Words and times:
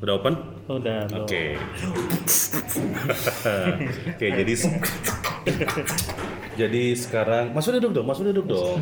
Udah 0.00 0.16
open? 0.16 0.32
Udah. 0.64 1.04
Oke. 1.12 1.60
Oke, 4.16 4.26
jadi 4.32 4.52
jadi 6.60 6.82
sekarang 6.92 7.56
Mas 7.56 7.64
udah 7.64 7.80
duduk 7.80 7.92
dong, 7.96 8.06
Mas 8.06 8.18
udah 8.20 8.32
duduk 8.32 8.46
dong. 8.52 8.76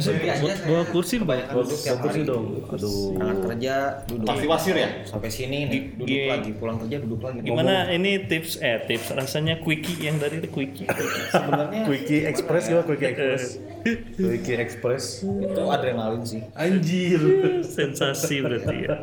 Bawa 0.67 0.83
kursi 0.91 1.15
Bawa 1.23 1.47
duduk 1.63 1.79
tiap 1.79 2.03
kursi 2.03 2.21
dong. 2.27 2.67
Aduh. 2.67 3.15
Berangkat 3.15 3.39
kerja 3.47 3.75
duduk. 4.11 4.27
Pasti 4.27 4.47
wasir 4.51 4.75
ya? 4.75 4.89
Sampai 5.07 5.31
sini 5.31 5.59
nih 5.65 5.81
duduk 5.95 6.11
Gi- 6.11 6.27
lagi, 6.27 6.51
pulang 6.59 6.77
kerja 6.83 6.97
duduk 6.99 7.21
lagi. 7.23 7.39
Gimana 7.47 7.87
ini 7.89 8.27
tips 8.27 8.59
eh 8.59 8.83
tips 8.85 9.15
rasanya 9.15 9.63
quickie 9.63 9.99
yang 10.03 10.19
dari 10.19 10.43
quickie. 10.43 10.91
Sebenarnya 11.31 11.87
Quickie 11.87 12.27
Express 12.27 12.65
ya, 12.67 12.83
Quickie 12.83 13.09
Express. 13.15 13.45
Quickie 14.19 14.57
Express. 14.59 15.05
itu 15.23 15.63
adrenalin 15.65 16.23
sih. 16.27 16.43
Anjir. 16.53 17.21
Sensasi 17.63 18.43
berarti 18.43 18.77
ya. 18.85 18.97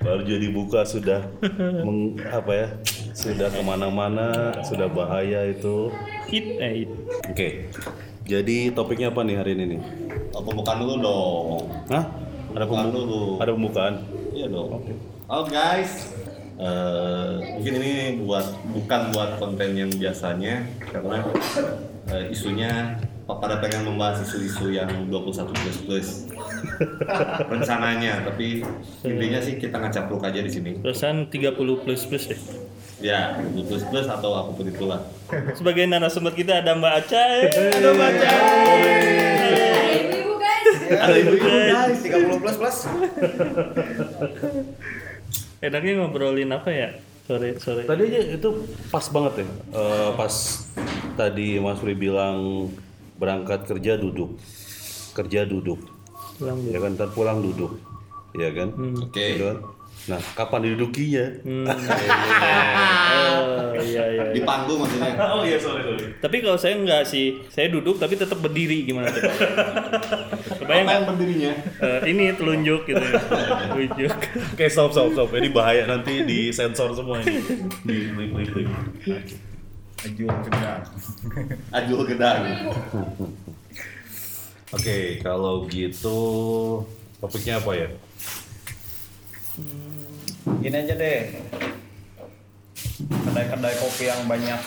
Baru 0.00 0.22
jadi 0.22 0.48
buka 0.50 0.84
sudah 0.84 1.24
meng, 1.84 2.16
apa 2.24 2.52
ya? 2.52 2.68
Sudah 3.14 3.48
ke 3.48 3.62
mana-mana, 3.62 4.52
sudah 4.64 4.88
bahaya 4.88 5.48
itu. 5.48 5.92
Eh 6.42 6.72
hit. 6.82 6.90
Oke. 7.30 7.48
Jadi 8.24 8.72
topiknya 8.72 9.12
apa 9.12 9.20
nih 9.22 9.36
hari 9.36 9.52
ini 9.54 9.76
nih? 9.76 9.80
Oh, 10.32 10.42
pembukaan 10.42 10.80
dulu 10.80 10.94
dong. 10.98 11.60
Hah? 11.92 12.04
Ada 12.54 12.64
Pembukaan 12.64 12.86
pembu 12.90 12.98
dulu. 12.98 13.22
ada 13.38 13.50
pembukaan. 13.52 13.94
Iya 14.32 14.46
dong. 14.48 14.68
Oh 15.28 15.42
guys, 15.46 16.10
Eh, 16.54 17.32
mungkin 17.58 17.82
ini 17.82 17.94
buat 18.22 18.46
bukan 18.70 19.10
buat 19.10 19.42
konten 19.42 19.74
yang 19.74 19.90
biasanya 19.90 20.62
karena 20.86 21.26
eh, 22.14 22.30
isunya 22.30 22.94
pada 23.26 23.58
pengen 23.58 23.90
membahas 23.90 24.22
isu-isu 24.22 24.70
yang 24.70 24.86
21 25.10 25.50
plus 25.50 25.78
plus 25.82 26.08
rencananya 27.50 28.22
tapi 28.22 28.62
intinya 29.02 29.42
sih 29.42 29.58
kita 29.58 29.82
ngacapruk 29.82 30.22
aja 30.22 30.38
di 30.38 30.50
sini 30.52 30.78
Terusan 30.78 31.26
30 31.26 31.58
plus 31.58 32.06
plus 32.06 32.24
ya. 32.30 32.38
Ya 33.04 33.36
20 33.36 33.68
plus 33.68 33.84
plus 33.84 34.06
atau 34.08 34.32
apa 34.32 34.50
pun 34.56 34.64
itulah 34.64 35.04
Sebagai 35.52 35.84
narasumber 35.84 36.32
kita 36.32 36.64
ada 36.64 36.72
Mbak 36.72 36.94
Aca. 37.04 37.22
Eh, 37.52 37.72
ada 37.74 37.90
Mbak 37.92 38.08
Aca. 38.16 38.30
Ibu-ibu 39.98 40.34
guys. 40.40 40.74
Ada 40.94 41.16
ibu 41.18 41.34
guys, 41.36 41.98
30 42.00 42.42
plus 42.42 42.56
plus. 42.56 42.78
Enaknya 45.64 45.92
ngobrolin 46.00 46.50
apa 46.54 46.70
ya? 46.70 46.88
Sore 47.24 47.56
sore. 47.56 47.82
Tadi 47.88 48.02
aja 48.08 48.20
itu 48.36 48.48
pas 48.92 49.04
banget 49.08 49.42
ya. 49.42 49.46
Eh, 49.74 50.10
pas 50.14 50.34
tadi 51.16 51.56
Mas 51.58 51.80
Pri 51.80 51.96
bilang 51.96 52.68
berangkat 53.16 53.64
kerja 53.68 53.96
duduk. 53.96 54.36
Kerja 55.16 55.48
duduk. 55.48 55.80
Pulang 56.36 56.62
Ya 56.68 56.78
kan 56.78 56.94
ntar 56.94 57.10
pulang 57.10 57.40
duduk. 57.40 57.80
Ya 58.36 58.52
kan? 58.54 58.70
oke 58.76 59.12
Gitu 59.12 59.44
kan? 59.44 59.58
Nah, 60.04 60.20
kapan 60.36 60.60
didudukinya? 60.68 61.26
Hmm. 61.44 61.66
Oh, 63.74 63.82
iya 63.82 64.04
iya. 64.10 64.22
di 64.30 64.40
panggung 64.46 64.86
maksudnya 64.86 65.18
Oh 65.34 65.42
iya, 65.42 65.58
sorry, 65.58 65.82
sorry. 65.82 66.06
Tapi 66.22 66.36
kalau 66.42 66.58
saya 66.58 66.78
enggak 66.78 67.02
sih, 67.06 67.42
saya 67.50 67.70
duduk 67.70 67.98
tapi 67.98 68.14
tetap 68.14 68.38
berdiri 68.38 68.86
gimana 68.86 69.10
tuh? 69.10 69.22
Kebayang 70.62 70.86
yang 70.86 71.04
berdirinya 71.10 71.52
Eh, 71.82 72.00
ini 72.14 72.30
telunjuk 72.34 72.86
gitu 72.86 73.02
ya. 73.02 73.18
Telunjuk. 73.70 74.14
Oke, 74.54 74.66
stop, 74.70 74.94
stop, 74.94 75.10
stop. 75.14 75.28
Ini 75.34 75.50
bahaya 75.50 75.86
nanti 75.90 76.22
di 76.22 76.54
sensor 76.54 76.94
semua 76.94 77.18
ini. 77.22 77.38
Di 77.82 77.96
di 78.14 78.24
di. 78.30 78.62
di. 79.02 79.34
Ajul 80.04 80.28
gedang. 80.44 80.80
Ajul 81.72 82.00
gedang 82.04 82.38
Oke, 84.74 85.22
kalau 85.22 85.64
gitu 85.70 86.18
topiknya 87.22 87.62
apa 87.62 87.72
ya? 87.78 87.88
Gini 90.64 90.76
aja 90.80 90.94
deh. 90.96 91.20
Kedai-kedai 93.04 93.74
kopi 93.76 94.04
yang 94.08 94.22
banyak 94.24 94.60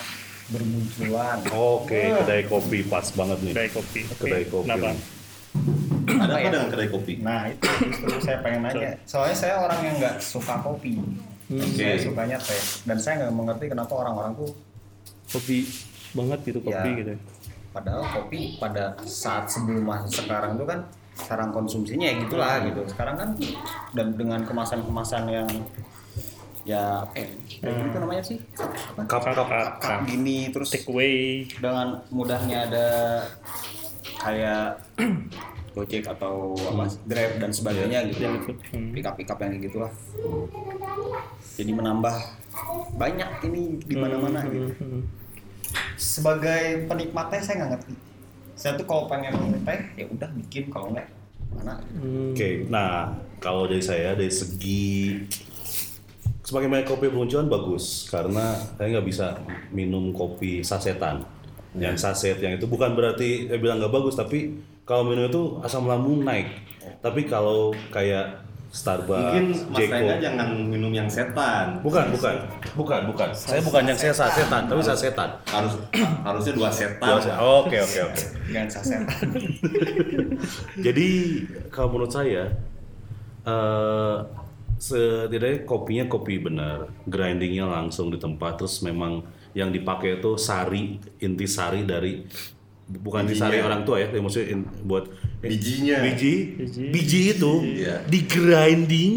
bermunculan. 0.48 1.38
Oke, 1.50 2.02
kedai 2.22 2.42
kopi 2.46 2.78
pas 2.86 3.06
banget 3.10 3.38
nih. 3.42 3.52
Kedai 3.52 3.68
kopi. 3.74 4.00
Kedai 4.14 4.44
kopi. 4.46 4.66
Kenapa? 4.70 4.90
ada 6.08 6.34
apa 6.40 6.48
dengan 6.50 6.70
kedai 6.72 6.88
kopi 6.88 7.20
Nah 7.20 7.50
itu 7.50 7.66
justru 7.84 8.16
saya 8.22 8.38
pengen 8.40 8.64
nanya. 8.64 8.96
Soalnya 9.04 9.36
saya 9.36 9.54
orang 9.60 9.78
yang 9.82 9.94
nggak 9.98 10.16
suka 10.22 10.54
kopi. 10.62 11.02
Saya 11.74 11.98
sukanya 11.98 12.38
teh. 12.38 12.62
Dan 12.86 12.96
saya 12.96 13.26
nggak 13.26 13.34
mengerti 13.34 13.64
kenapa 13.66 13.92
orang-orang 13.92 14.32
tuh 14.38 14.50
Kopi 15.28 15.68
banget 16.16 16.40
gitu 16.46 16.60
kopi 16.64 16.88
Ya. 16.88 17.00
gitu. 17.04 17.14
padahal 17.68 18.00
kopi 18.08 18.56
pada 18.56 18.96
saat 19.04 19.44
sebelum 19.44 19.84
masa 19.84 20.08
sekarang 20.08 20.56
itu 20.56 20.64
kan 20.64 20.88
sekarang 21.18 21.50
konsumsinya 21.50 22.06
ya 22.06 22.14
gitulah 22.18 22.62
gitu. 22.62 22.80
Sekarang 22.86 23.16
kan 23.16 23.28
dan 23.92 24.14
dengan 24.14 24.40
kemasan-kemasan 24.42 25.24
yang 25.26 25.48
ya 26.62 27.02
apa 27.02 27.14
ya? 27.16 27.28
Kayak 27.58 27.72
Hmm. 27.74 27.84
gitu 27.84 27.96
namanya 27.98 28.22
sih? 28.22 28.38
Apa? 28.94 29.00
Cup, 29.04 29.22
cup. 29.26 29.48
Cup 29.80 30.00
gini 30.04 30.48
terus 30.48 30.70
Take 30.70 30.86
away. 30.86 31.48
dengan 31.50 32.00
mudahnya 32.08 32.68
ada 32.68 32.86
kayak 34.18 34.78
Gojek 35.74 36.10
atau 36.10 36.58
apa 36.58 36.90
Grab 37.06 37.38
dan 37.38 37.50
sebagainya 37.50 38.02
gitu. 38.10 38.26
Hmm. 38.72 38.90
Pick 38.90 39.06
up 39.06 39.14
pick 39.14 39.28
up 39.28 39.38
yang 39.38 39.54
kayak 39.54 39.70
gitulah. 39.70 39.92
Jadi 41.54 41.70
menambah 41.70 42.14
banyak 42.94 43.30
ini 43.44 43.78
di 43.78 43.94
mana-mana 43.94 44.42
gitu. 44.46 44.70
Hmm. 44.76 45.02
Sebagai 45.94 46.86
penikmatnya 46.86 47.40
saya 47.40 47.54
nggak 47.62 47.70
ngerti. 47.74 47.92
Saya 48.58 48.74
tuh 48.74 48.90
kalau 48.90 49.06
pengen 49.06 49.38
teh 49.62 49.80
ya 49.94 50.04
udah 50.10 50.26
bikin 50.34 50.66
kalau 50.66 50.90
nggak 50.90 51.06
mana. 51.54 51.78
Hmm. 51.94 52.34
Oke, 52.34 52.66
nah 52.66 53.14
kalau 53.38 53.70
dari 53.70 53.78
saya 53.78 54.18
dari 54.18 54.34
segi 54.34 55.14
semakin 56.42 56.66
banyak 56.66 56.88
kopi 56.90 57.06
bermunculan 57.06 57.46
bagus 57.46 58.10
karena 58.10 58.58
saya 58.74 58.98
nggak 58.98 59.06
bisa 59.06 59.38
minum 59.70 60.10
kopi 60.10 60.66
sasetan. 60.66 61.22
Yang 61.78 62.02
saset 62.02 62.34
yang 62.42 62.58
itu 62.58 62.66
bukan 62.66 62.98
berarti 62.98 63.46
saya 63.46 63.62
bilang 63.62 63.78
nggak 63.78 63.94
bagus 63.94 64.18
tapi 64.18 64.58
kalau 64.82 65.06
minum 65.06 65.30
itu 65.30 65.42
asam 65.62 65.86
lambung 65.86 66.26
naik. 66.26 66.50
Tapi 66.98 67.30
kalau 67.30 67.70
kayak 67.94 68.47
Starbucks, 68.68 69.16
mungkin 69.16 69.44
mas 69.72 69.80
Jeko, 69.80 69.96
Rengga 69.96 70.16
jangan 70.20 70.48
minum 70.68 70.92
yang 70.92 71.08
setan 71.08 71.80
bukan 71.80 72.12
bukan 72.12 72.36
bukan 72.76 73.00
bukan. 73.08 73.28
Saya 73.32 73.64
bukan 73.64 73.82
yang 73.88 73.96
saya 73.96 74.12
sasetan 74.12 74.68
tapi 74.68 74.80
sasetan. 74.84 75.30
harus 75.48 75.72
harusnya 76.20 76.52
dua 76.52 76.68
setan 76.68 77.16
Oke 77.64 77.80
oke 77.80 77.98
oke. 78.12 78.24
Jangan 78.52 78.68
saset. 78.68 79.00
Jadi 80.86 81.08
kalau 81.72 81.96
menurut 81.96 82.12
saya 82.12 82.52
eh 83.48 84.16
setidaknya 84.78 85.66
kopinya 85.66 86.04
kopi 86.06 86.38
benar, 86.38 86.86
grindingnya 87.04 87.66
langsung 87.66 88.14
di 88.14 88.18
tempat, 88.20 88.62
terus 88.62 88.78
memang 88.86 89.26
yang 89.52 89.74
dipakai 89.74 90.22
itu 90.22 90.38
sari, 90.38 91.02
inti 91.18 91.46
sari 91.50 91.82
dari 91.82 92.22
bukan 92.88 93.28
Bijinya. 93.28 93.60
orang 93.62 93.80
tua 93.84 93.96
ya, 93.98 94.08
yang 94.08 94.24
maksudnya 94.24 94.48
in- 94.50 94.68
buat 94.82 95.04
Bijinya. 95.38 96.00
biji, 96.00 96.34
biji 96.88 97.20
itu 97.30 97.52
Iya. 97.62 98.00
di 98.02 98.20
grinding, 98.24 99.12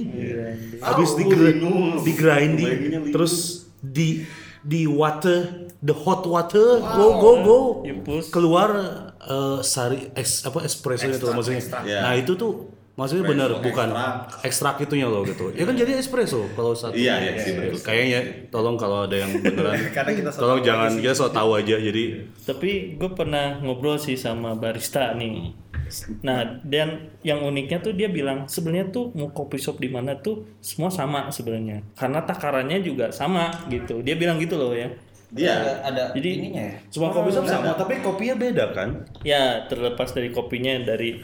habis 0.80 1.16
di, 1.16 1.24
Oh, 1.24 1.98
di 1.98 2.12
grinding, 2.14 2.68
Bayanginnya 2.68 3.00
minum. 3.00 3.14
terus 3.16 3.34
di 3.80 4.28
di 4.62 4.86
water, 4.86 5.72
the 5.80 5.96
hot 5.96 6.22
water, 6.24 6.78
go 6.84 7.08
go 7.18 7.32
go, 7.42 7.60
Infus. 7.82 8.30
keluar 8.30 8.70
eh, 9.18 9.60
sari 9.64 10.12
es, 10.14 10.44
apa 10.44 10.62
espresso 10.62 11.08
itu 11.08 11.26
maksudnya. 11.26 11.58
ekstrak. 11.58 11.84
Iya. 11.84 12.00
Nah 12.04 12.14
itu 12.14 12.34
tuh 12.36 12.52
maksudnya 12.96 13.24
benar 13.24 13.50
bukan 13.60 13.90
ekstrak. 13.90 14.46
ekstrak 14.46 14.76
itunya 14.84 15.08
loh 15.08 15.24
gitu. 15.24 15.50
Ya 15.56 15.64
kan 15.64 15.76
jadi 15.76 15.96
espresso 15.98 16.46
kalau 16.54 16.76
satu. 16.76 16.94
Iya, 16.94 17.18
iya, 17.24 17.32
sih, 17.40 17.56
betul. 17.56 17.80
Kayaknya 17.82 18.20
tolong 18.52 18.76
kalau 18.76 19.08
ada 19.08 19.16
yang 19.16 19.32
beneran, 19.40 19.80
Karena 19.96 20.12
kita 20.12 20.30
tolong 20.36 20.60
tahu 20.60 20.68
jangan 20.68 20.92
kita 21.00 21.14
so 21.16 21.28
tahu 21.32 21.56
aja 21.56 21.76
jadi 21.80 22.04
Tapi 22.44 23.00
gue 23.00 23.10
pernah 23.16 23.58
ngobrol 23.64 23.96
sih 23.96 24.20
sama 24.20 24.54
barista 24.56 25.16
nih. 25.16 25.56
Nah, 26.24 26.64
dan 26.64 27.12
yang 27.20 27.44
uniknya 27.44 27.84
tuh 27.84 27.92
dia 27.92 28.08
bilang 28.08 28.48
sebenarnya 28.48 28.96
tuh 28.96 29.12
mau 29.12 29.28
kopi 29.32 29.60
shop 29.60 29.76
di 29.76 29.92
mana 29.92 30.16
tuh 30.16 30.48
semua 30.64 30.88
sama 30.88 31.28
sebenarnya. 31.28 31.84
Karena 32.00 32.24
takarannya 32.24 32.80
juga 32.80 33.12
sama 33.12 33.52
gitu. 33.68 34.00
Dia 34.00 34.16
bilang 34.16 34.40
gitu 34.40 34.56
loh 34.56 34.72
ya. 34.72 34.88
dia 35.32 35.48
ada, 35.48 35.72
ada 35.88 36.04
Jadi- 36.12 36.44
ininya 36.44 36.64
ya. 36.68 36.76
semua 36.92 37.08
kopi 37.08 37.32
shop 37.32 37.48
sama, 37.48 37.72
tapi 37.72 38.04
kopinya 38.04 38.36
beda 38.36 38.76
kan? 38.76 39.08
Ya, 39.24 39.64
terlepas 39.64 40.12
dari 40.12 40.28
kopinya 40.28 40.76
dari 40.84 41.24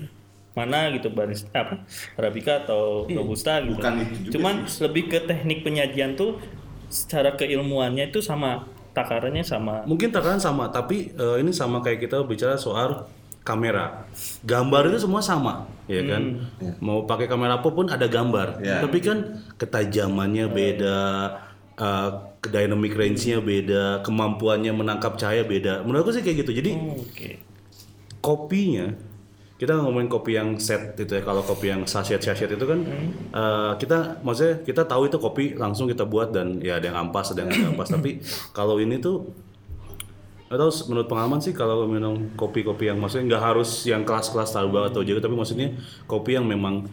mana 0.58 0.90
gitu 0.90 1.14
barista 1.14 1.54
apa 1.54 1.86
arabica 2.18 2.66
atau 2.66 3.06
robusta 3.06 3.62
gitu. 3.62 3.78
bukan 3.78 3.94
itu 4.02 4.16
juga 4.26 4.34
Cuman 4.34 4.56
lebih 4.66 5.04
ke 5.14 5.20
teknik 5.30 5.62
penyajian 5.62 6.18
tuh 6.18 6.42
secara 6.90 7.38
keilmuannya 7.38 8.10
itu 8.10 8.20
sama 8.26 8.66
takarannya 8.98 9.46
sama. 9.46 9.86
Mungkin 9.86 10.10
takaran 10.10 10.42
sama, 10.42 10.74
tapi 10.74 11.14
eh, 11.14 11.38
ini 11.38 11.54
sama 11.54 11.86
kayak 11.86 12.10
kita 12.10 12.26
bicara 12.26 12.58
soal 12.58 13.06
kamera. 13.46 14.10
Gambar 14.42 14.90
itu 14.90 15.06
semua 15.06 15.22
sama, 15.22 15.70
ya 15.86 16.02
kan? 16.04 16.50
Mau 16.82 17.06
pakai 17.06 17.30
kamera 17.30 17.62
apa 17.62 17.70
pun 17.70 17.88
ada 17.88 18.10
gambar. 18.10 18.60
Iya. 18.60 18.82
Tapi 18.84 18.98
kan 19.00 19.18
ketajamannya 19.56 20.50
beda, 20.50 21.00
eh, 21.78 22.10
dynamic 22.50 22.98
range-nya 22.98 23.38
beda, 23.40 24.02
kemampuannya 24.02 24.74
menangkap 24.74 25.14
cahaya 25.16 25.46
beda. 25.46 25.86
Menurut 25.86 26.10
aku 26.10 26.12
sih 26.18 26.24
kayak 26.26 26.44
gitu. 26.44 26.52
Jadi 26.58 26.72
Oh, 26.74 26.98
Oke. 26.98 27.38
kopinya 28.20 28.98
kita 29.58 29.74
ngomongin 29.74 30.06
kopi 30.06 30.38
yang 30.38 30.54
set 30.62 30.94
itu 31.02 31.18
ya 31.18 31.26
kalau 31.26 31.42
kopi 31.42 31.74
yang 31.74 31.82
sachet 31.90 32.22
sachet 32.22 32.54
itu 32.54 32.66
kan 32.66 32.80
eh, 33.34 33.72
kita 33.82 34.22
maksudnya 34.22 34.62
kita 34.62 34.86
tahu 34.86 35.10
itu 35.10 35.18
kopi 35.18 35.58
langsung 35.58 35.90
kita 35.90 36.06
buat 36.06 36.30
dan 36.30 36.62
ya 36.62 36.78
ada 36.78 36.94
yang 36.94 37.10
ampas 37.10 37.34
ada 37.34 37.42
yang 37.42 37.50
nggak 37.50 37.74
ampas. 37.74 37.90
Tapi 37.90 38.22
kalau 38.54 38.78
ini 38.78 39.02
tuh 39.02 39.26
atau 40.48 40.72
menurut 40.88 41.12
pengalaman 41.12 41.44
sih 41.44 41.52
kalau 41.52 41.84
minum 41.92 42.32
kopi-kopi 42.40 42.88
yang 42.88 43.02
maksudnya 43.04 43.36
nggak 43.36 43.44
harus 43.52 43.84
yang 43.84 44.08
kelas-kelas 44.08 44.56
Starbucks 44.56 44.96
atau 44.96 45.04
jago 45.04 45.20
tapi 45.20 45.36
maksudnya 45.36 45.76
kopi 46.08 46.40
yang 46.40 46.48
memang 46.48 46.88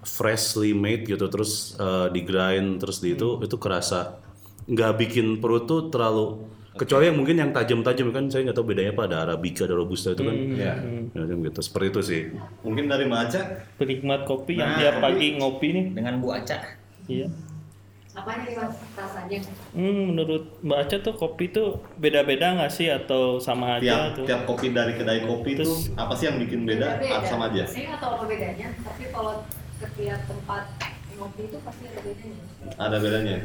freshly 0.00 0.72
made 0.72 1.04
gitu 1.04 1.28
terus 1.28 1.76
eh, 1.76 2.08
di 2.14 2.24
grind 2.24 2.80
terus 2.80 3.04
di 3.04 3.12
itu 3.12 3.44
itu 3.44 3.56
kerasa 3.60 4.24
nggak 4.64 4.92
bikin 4.96 5.26
perut 5.36 5.68
tuh 5.68 5.92
terlalu 5.92 6.48
kecuali 6.74 7.06
yang 7.06 7.16
mungkin 7.16 7.36
yang 7.36 7.50
tajam-tajam 7.50 8.10
kan 8.10 8.24
saya 8.26 8.50
nggak 8.50 8.56
tahu 8.56 8.66
bedanya 8.66 8.90
apa 8.90 9.02
ada 9.06 9.16
arabica 9.24 9.62
ada 9.62 9.74
robusta 9.74 10.10
itu 10.10 10.22
kan. 10.22 10.34
Ya. 10.54 10.74
ya, 11.14 11.22
gitu 11.22 11.60
seperti 11.60 11.86
itu 11.88 12.00
sih. 12.02 12.20
Mungkin 12.60 12.84
dari 12.86 13.06
Maca 13.06 13.40
penikmat 13.78 14.24
kopi 14.24 14.58
yang 14.58 14.70
Nah, 14.70 14.78
tiap 14.78 14.94
pagi 14.98 15.26
ngopi 15.34 15.68
nih. 15.70 15.84
dengan 15.92 16.18
Bu 16.18 16.34
Aca. 16.34 16.58
Iya. 17.06 17.30
Apanya 18.14 18.46
nih 18.46 18.54
rasanya? 18.94 19.38
hmm, 19.74 20.02
menurut 20.08 20.62
Mbak 20.62 20.78
Aca 20.80 20.96
tuh 21.02 21.14
kopi 21.14 21.50
tuh 21.50 21.82
beda-beda 21.96 22.54
nggak 22.54 22.70
sih? 22.70 22.86
Atau 22.86 23.38
sama 23.38 23.78
aja 23.78 23.82
tiap 23.82 24.14
tuh? 24.14 24.24
tiap 24.24 24.42
kopi 24.44 24.70
dari 24.70 24.94
kedai 24.94 25.22
kopi 25.22 25.50
itu 25.52 25.66
Terus- 25.66 25.90
apa 25.94 26.14
sih 26.14 26.26
yang 26.26 26.38
bikin 26.38 26.62
beda? 26.62 26.98
Atau 26.98 27.26
sama 27.28 27.50
aja? 27.50 27.66
Saya 27.66 27.90
nggak 27.90 28.00
tahu 28.00 28.12
apa 28.14 28.24
bedanya, 28.24 28.66
tapi 28.82 29.02
kalau 29.10 29.42
setiap 29.76 30.20
tempat 30.26 30.62
ngopi 31.14 31.42
itu 31.44 31.58
pasti 31.58 31.82
ada 31.86 32.00
bedanya. 32.00 32.42
Ada 32.76 32.96
bedanya. 32.98 33.36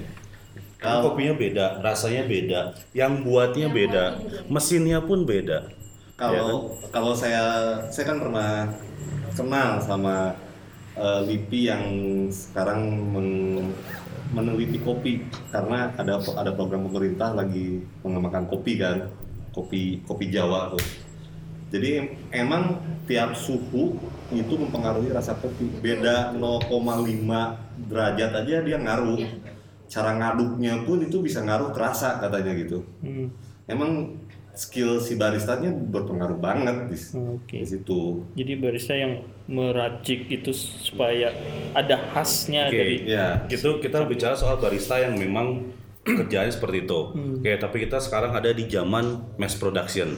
Kan 0.79 0.87
Kalau 0.95 1.11
kopinya 1.11 1.35
beda 1.35 1.65
rasanya 1.83 2.23
beda 2.23 2.61
yang 2.95 3.19
buatnya 3.27 3.67
Yang 3.67 3.75
beda 3.75 4.03
mesinnya 4.47 5.03
pun 5.03 5.27
beda. 5.27 5.67
Kalau 6.15 6.71
kalau 6.91 7.11
saya 7.11 7.75
saya 7.91 8.05
kan 8.15 8.17
pernah 8.23 8.71
kenal 9.35 9.79
sama 9.83 10.35
eh, 10.95 11.21
Lipi 11.27 11.67
yang 11.67 11.83
sekarang 12.31 12.79
men- 13.11 13.75
meneliti 14.31 14.79
kopi. 14.79 15.27
Karena 15.51 15.91
ada 15.99 16.15
ada 16.19 16.51
program 16.55 16.87
pemerintah 16.87 17.35
lagi 17.35 17.83
mengembangkan 18.03 18.47
kopi 18.47 18.79
kan 18.79 19.11
kopi 19.51 19.99
kopi 20.07 20.31
Jawa 20.31 20.71
tuh. 20.79 20.83
Jadi 21.75 21.87
em- 21.99 22.11
emang 22.31 22.79
tiap 23.03 23.35
suhu 23.35 23.99
itu 24.31 24.53
mempengaruhi 24.55 25.11
rasa 25.11 25.35
kopi. 25.35 25.67
Beda 25.83 26.31
0,5 26.31 27.59
derajat 27.91 28.31
aja 28.31 28.55
dia 28.63 28.77
ngaruh. 28.79 29.19
Iya. 29.19 29.58
Cara 29.89 30.13
ngaduknya 30.13 30.85
pun 30.85 31.01
itu 31.01 31.19
bisa 31.19 31.41
ngaruh 31.41 31.73
terasa 31.73 32.17
katanya 32.17 32.53
gitu 32.55 32.85
Hmm, 33.01 33.33
emang 33.65 34.21
skill 34.53 34.99
si 34.99 35.15
baristanya 35.15 35.71
berpengaruh 35.71 36.35
banget 36.35 36.91
di, 36.91 36.97
oke 37.15 37.57
di 37.57 37.63
situ. 37.63 38.21
jadi 38.35 38.53
barista 38.55 38.91
yang 38.91 39.23
meracik 39.47 40.27
itu 40.27 40.51
supaya 40.51 41.31
ada 41.73 41.95
khasnya 42.11 42.67
Oke, 42.67 42.75
dari 42.75 42.95
Ya, 43.07 43.47
gitu 43.47 43.79
kita 43.79 44.03
bicara 44.03 44.35
soal 44.35 44.59
barista 44.59 44.99
yang 44.99 45.15
memang 45.15 45.71
kerjanya 46.05 46.49
seperti 46.49 46.83
itu. 46.83 46.99
Oke, 47.39 47.55
tapi 47.55 47.87
kita 47.87 47.97
sekarang 47.97 48.31
ada 48.31 48.51
di 48.51 48.65
zaman 48.65 49.19
mass 49.35 49.55
production. 49.55 50.15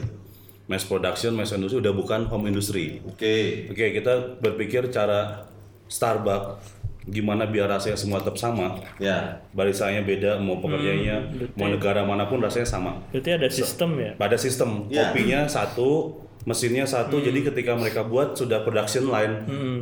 Mass 0.65 0.83
production, 0.83 1.31
mass 1.31 1.51
industry 1.51 1.79
udah 1.79 1.91
bukan 1.91 2.25
home 2.25 2.47
industry. 2.47 2.99
oke. 3.03 3.35
Oke, 3.69 3.85
kita 3.93 4.41
berpikir 4.41 4.89
cara 4.89 5.47
Starbucks 5.85 6.80
gimana 7.01 7.49
biar 7.49 7.65
rasanya 7.65 7.97
semua 7.97 8.21
tetap 8.21 8.37
sama. 8.37 8.77
Ya, 8.97 9.41
Baristanya 9.51 10.01
beda, 10.01 10.37
mau 10.37 10.61
pekerjanya, 10.61 11.25
mau 11.55 11.65
negara 11.65 12.05
mana 12.05 12.29
pun 12.29 12.37
rasanya 12.37 12.67
sama. 12.67 13.01
berarti 13.09 13.31
ada 13.33 13.49
sistem 13.49 13.97
ya 13.97 14.11
Pada 14.15 14.37
sistem 14.37 14.85
Ya. 14.85 15.09
kopinya 15.09 15.49
satu, 15.49 16.21
mesinnya 16.43 16.85
satu. 16.85 17.17
Jadi 17.17 17.41
ketika 17.41 17.73
mereka 17.73 18.05
buat 18.05 18.37
sudah 18.37 18.61
production 18.61 19.09
line, 19.09 19.33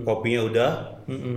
kopinya 0.03 0.41
udah, 0.43 0.69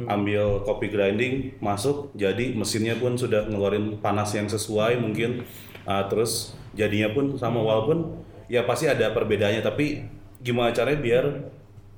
ambil 0.06 0.62
kopi 0.62 0.87
grinding 0.87 1.58
masuk, 1.58 2.14
jadi 2.14 2.52
mesinnya 2.52 2.94
pun 2.94 3.19
sudah 3.19 3.46
ngeluarin 3.46 3.99
panas 3.99 4.31
yang 4.32 4.46
sesuai 4.46 4.99
mungkin. 4.99 5.43
Ah, 5.82 6.06
terus 6.06 6.55
jadinya 6.75 7.11
pun 7.11 7.34
sama 7.34 7.58
walaupun 7.58 8.23
ya 8.46 8.62
pasti 8.62 8.87
ada 8.87 9.11
perbedaannya. 9.11 9.62
Tapi 9.62 10.06
gimana 10.38 10.70
caranya 10.70 11.00
biar 11.00 11.25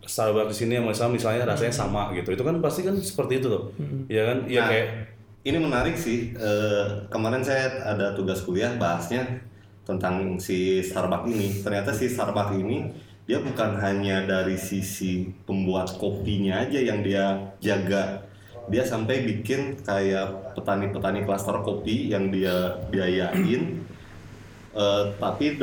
Starbucks 0.05 0.53
di 0.53 0.57
sini 0.65 0.73
yang 0.79 0.87
misalnya, 0.87 1.17
misalnya 1.17 1.43
rasanya 1.49 1.75
sama 1.75 2.13
gitu. 2.13 2.33
Itu 2.33 2.45
kan 2.45 2.61
pasti 2.61 2.85
kan 2.85 2.97
seperti 3.01 3.41
itu 3.41 3.49
tuh. 3.49 3.65
Ya 4.09 4.23
kan? 4.33 4.39
Ya 4.47 4.61
Nah, 4.65 4.69
kayak 4.71 4.89
ini 5.45 5.59
menarik 5.61 5.97
sih. 5.97 6.33
Eh, 6.33 6.85
kemarin 7.13 7.45
saya 7.45 7.85
ada 7.85 8.17
tugas 8.17 8.41
kuliah 8.45 8.73
bahasnya 8.77 9.45
tentang 9.85 10.41
si 10.41 10.81
Starbucks 10.81 11.29
ini. 11.29 11.49
Ternyata 11.61 11.93
si 11.93 12.09
Starbucks 12.09 12.57
ini 12.57 12.89
dia 13.25 13.41
bukan 13.41 13.81
hanya 13.81 14.29
dari 14.29 14.57
sisi 14.61 15.33
pembuat 15.49 15.97
kopinya 15.97 16.65
aja 16.65 16.81
yang 16.81 17.01
dia 17.05 17.53
jaga. 17.61 18.25
Dia 18.69 18.85
sampai 18.85 19.29
bikin 19.29 19.85
kayak 19.85 20.57
petani-petani 20.57 21.29
klaster 21.29 21.61
kopi 21.61 22.09
yang 22.13 22.33
dia 22.33 22.81
biayain. 22.89 23.85
Eh, 24.75 25.05
tapi 25.21 25.61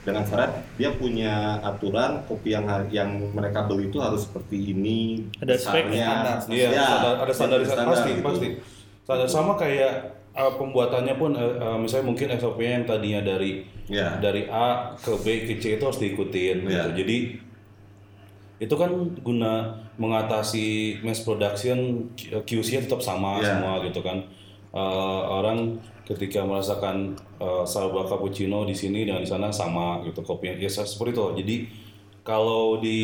dengan 0.00 0.24
syarat 0.24 0.50
dia 0.74 0.90
punya 0.92 1.60
aturan 1.60 2.24
kopi 2.24 2.52
yang 2.52 2.64
yang 2.88 3.10
mereka 3.30 3.68
beli 3.68 3.88
itu 3.88 4.00
harus 4.00 4.24
seperti 4.24 4.72
ini 4.72 5.28
Ada 5.36 5.54
spek, 5.54 5.92
besarnya. 5.92 6.06
Iya, 6.48 6.68
Ya, 6.72 6.86
standar- 6.88 7.18
ada 7.20 7.32
standarisasi 7.32 7.74
standar 7.76 7.92
pasti, 7.92 8.10
gitu. 8.10 8.24
pasti. 8.24 8.48
Standar 9.04 9.28
sama 9.28 9.52
kayak 9.54 9.92
uh, 10.32 10.52
pembuatannya 10.56 11.14
pun 11.14 11.32
uh, 11.32 11.42
uh, 11.58 11.76
misalnya 11.76 12.06
mungkin 12.08 12.32
SOP-nya 12.32 12.70
yang 12.74 12.86
tadinya 12.86 13.20
dari 13.22 13.52
Ya. 13.90 14.16
dari 14.16 14.46
A 14.46 14.94
ke 14.94 15.12
B 15.18 15.26
ke 15.44 15.58
C 15.58 15.74
itu 15.74 15.82
harus 15.82 15.98
diikutin 15.98 16.64
Ya. 16.64 16.86
gitu. 16.86 17.02
Jadi 17.02 17.16
itu 18.60 18.74
kan 18.76 18.90
guna 19.18 19.52
mengatasi 19.96 20.66
mass 21.00 21.20
production 21.20 22.08
QC-nya 22.16 22.84
tetap 22.84 23.00
sama 23.00 23.40
Ya. 23.40 23.56
semua 23.56 23.80
gitu 23.82 24.00
kan. 24.00 24.24
Uh, 24.70 25.22
orang 25.42 25.82
ketika 26.06 26.46
merasakan 26.46 27.18
uh, 27.42 27.66
Starbucks 27.66 28.06
cappuccino 28.06 28.62
di 28.62 28.74
sini 28.74 29.02
dengan 29.02 29.22
di 29.22 29.26
sana 29.26 29.50
sama 29.50 30.02
gitu 30.06 30.22
kopinya. 30.22 30.58
Ya 30.62 30.70
seperti 30.70 31.10
itu. 31.14 31.26
Jadi 31.42 31.56
kalau 32.22 32.78
di 32.78 33.00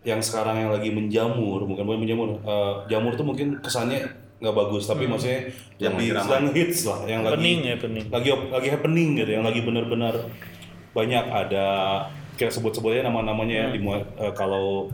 yang 0.00 0.20
sekarang 0.24 0.56
yang 0.56 0.72
lagi 0.72 0.88
menjamur 0.88 1.68
bukan 1.68 1.84
bukan 1.84 2.00
menjamur 2.00 2.40
eh, 2.40 2.74
jamur 2.88 3.12
tuh 3.20 3.26
mungkin 3.28 3.60
kesannya 3.60 4.08
nggak 4.40 4.56
bagus 4.56 4.88
tapi 4.88 5.04
maksudnya 5.04 5.52
Yang 5.76 5.92
lebih 5.92 6.08
sedang 6.16 6.46
hits 6.56 6.80
lah 6.88 7.00
yang 7.04 7.20
Happening 7.28 7.58
lagi 7.60 7.68
ya, 7.68 7.72
happening. 7.76 8.04
lagi 8.08 8.28
lagi 8.48 8.68
happening 8.72 9.08
gitu 9.20 9.30
yang 9.36 9.44
lagi 9.44 9.60
benar-benar 9.60 10.14
banyak. 10.96 11.24
Ada 11.28 11.66
kita 12.40 12.48
sebut-sebutnya 12.48 13.12
nama-namanya 13.12 13.54
ya 13.54 13.66
di 13.76 13.80
eh, 13.84 14.32
kalau 14.32 14.88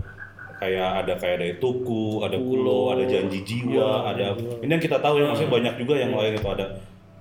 kayak 0.56 1.04
ada 1.04 1.12
kayak 1.20 1.34
ada 1.36 1.46
tuku 1.60 2.24
ada 2.24 2.36
kulo 2.40 2.96
ada 2.96 3.04
janji 3.04 3.44
jiwa 3.44 4.08
ada 4.08 4.32
ini 4.64 4.72
yang 4.72 4.80
kita 4.80 4.96
tahu 5.00 5.20
ya 5.20 5.28
maksudnya 5.28 5.52
banyak 5.52 5.74
juga 5.84 5.94
yang 6.00 6.12
lain 6.16 6.32
itu 6.36 6.48
ada 6.48 6.66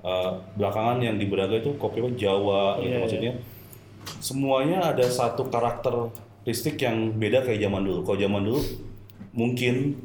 eh, 0.04 0.30
belakangan 0.56 0.98
yang 1.04 1.16
di 1.20 1.28
Braga 1.28 1.60
itu 1.60 1.76
kopi 1.76 2.00
apa 2.00 2.10
Jawa 2.16 2.64
gitu 2.80 2.88
Iya, 2.88 2.92
iya. 2.96 3.00
maksudnya 3.04 3.34
semuanya 4.22 4.94
ada 4.94 5.06
satu 5.10 5.50
karakteristik 5.50 6.78
yang 6.82 7.18
beda 7.18 7.42
kayak 7.42 7.62
zaman 7.66 7.82
dulu. 7.86 8.00
Kalau 8.06 8.18
zaman 8.22 8.42
dulu 8.46 8.62
mungkin 9.36 9.98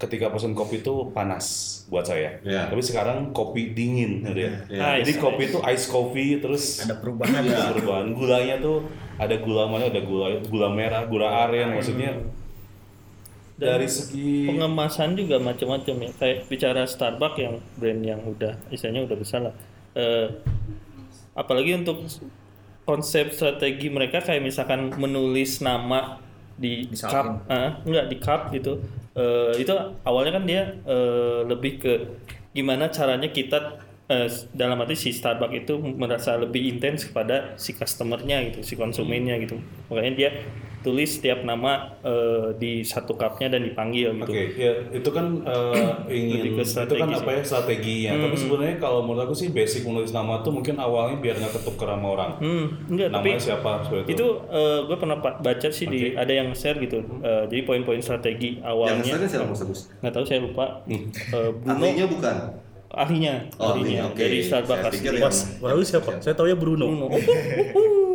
ketika 0.00 0.32
pesen 0.32 0.56
kopi 0.56 0.80
itu 0.80 1.12
panas 1.12 1.44
buat 1.92 2.08
saya. 2.08 2.40
Iya. 2.40 2.72
Tapi 2.72 2.80
sekarang 2.80 3.36
kopi 3.36 3.76
dingin 3.76 4.24
gitu 4.24 4.40
ya. 4.48 4.52
Iya. 4.68 5.04
Jadi 5.04 5.12
Ice, 5.16 5.20
kopi 5.20 5.42
itu 5.48 5.58
ice 5.60 5.86
coffee 5.88 6.40
terus 6.40 6.64
ada 6.84 6.96
perubahan 6.96 7.44
ada 7.44 7.76
perubahan. 7.76 8.06
Gulanya 8.16 8.56
tuh 8.60 8.88
ada 9.20 9.36
gula 9.36 9.68
mana 9.68 9.92
ada 9.92 10.00
gula 10.00 10.40
gula 10.48 10.68
merah, 10.72 11.04
gula 11.04 11.28
aren 11.44 11.76
maksudnya 11.76 12.16
Dan 13.60 13.76
dari 13.76 13.88
segi 13.92 14.48
pengemasan 14.48 15.12
juga 15.20 15.36
macam-macam 15.36 15.94
ya. 16.08 16.10
Kayak 16.16 16.38
bicara 16.48 16.82
Starbucks 16.88 17.36
yang 17.36 17.54
brand 17.76 18.00
yang 18.00 18.20
udah 18.24 18.56
istilahnya 18.72 19.04
udah 19.04 19.16
besar 19.20 19.40
lah. 19.44 19.54
Eh, 19.92 20.26
apalagi 21.36 21.76
untuk 21.76 22.08
konsep 22.88 23.36
strategi 23.36 23.92
mereka 23.92 24.24
kayak 24.24 24.40
misalkan 24.40 24.88
menulis 24.96 25.60
nama 25.60 26.16
di 26.56 26.88
Disalin. 26.88 27.12
cup 27.12 27.26
ah, 27.52 27.70
enggak 27.84 28.06
di 28.08 28.16
cup 28.16 28.40
gitu. 28.56 28.80
Eh, 29.12 29.60
itu 29.60 29.72
awalnya 30.08 30.40
kan 30.40 30.44
dia 30.48 30.62
eh, 30.88 31.40
lebih 31.44 31.72
ke 31.84 31.92
gimana 32.56 32.88
caranya 32.88 33.28
kita 33.28 33.89
eh, 34.10 34.28
dalam 34.50 34.76
arti 34.82 34.98
si 34.98 35.10
Starbucks 35.14 35.54
itu 35.54 35.74
merasa 35.78 36.34
lebih 36.34 36.66
intens 36.66 37.06
kepada 37.06 37.54
si 37.54 37.72
customernya 37.72 38.50
gitu 38.50 38.58
si 38.66 38.74
konsumennya 38.74 39.38
gitu 39.38 39.62
makanya 39.86 40.12
dia 40.18 40.30
tulis 40.80 41.20
setiap 41.20 41.44
nama 41.44 42.00
eh, 42.00 42.56
di 42.56 42.80
satu 42.80 43.12
cupnya 43.12 43.52
dan 43.52 43.68
dipanggil 43.68 44.16
gitu 44.16 44.32
Oke, 44.32 44.44
ya 44.56 44.72
itu 44.90 45.10
kan 45.12 45.44
eh, 45.44 45.92
ingin 46.08 46.56
ke 46.56 46.64
itu 46.64 46.94
kan 46.96 47.08
apa 47.12 47.30
ya 47.36 47.42
strateginya. 47.44 48.12
Tapi 48.16 48.36
sebenarnya 48.36 48.76
kalau 48.80 49.04
menurut 49.04 49.28
aku 49.28 49.36
sih 49.36 49.52
basic 49.52 49.84
menulis 49.84 50.08
nama 50.16 50.40
tuh 50.40 50.56
mungkin 50.56 50.80
awalnya 50.80 51.20
biar 51.20 51.36
nggak 51.36 51.60
ketukar 51.60 51.92
sama 51.92 52.06
orang. 52.16 52.30
Hmm, 52.40 52.66
enggak, 52.88 53.12
tapi 53.12 53.28
Namanya 53.36 53.44
siapa 53.44 53.70
seperti 53.84 54.08
itu. 54.08 54.16
itu 54.16 54.26
gue 54.88 54.96
pernah 54.96 55.18
baca 55.20 55.68
sih 55.68 55.86
di 55.86 56.00
ada 56.16 56.32
yang 56.32 56.48
share 56.56 56.80
gitu. 56.80 57.04
Eh, 57.20 57.44
jadi 57.52 57.62
poin-poin 57.68 58.00
strategi 58.00 58.56
Yang 58.58 58.64
awalnya 58.64 59.02
misalnya 59.04 59.28
siapa 59.28 59.46
Mas 59.52 59.60
Agus? 59.60 59.80
nggak 60.00 60.12
tahu 60.16 60.24
saya 60.24 60.40
lupa. 60.40 60.66
Eh, 60.88 61.50
Bruno 61.60 61.76
Ahlinya 61.76 62.06
bukan. 62.08 62.36
Ahlinya, 62.90 63.46
Oh, 63.56 63.72
ahlinya 63.72 64.10
oke. 64.10 64.18
dari 64.18 64.42
Starbucks 64.42 64.98
yang- 64.98 65.22
Lalu 65.62 65.82
siapa? 65.82 66.18
Saya 66.18 66.34
tahu 66.34 66.46
ya 66.46 66.56
Bruno. 66.56 66.86
Bruno. 66.86 67.06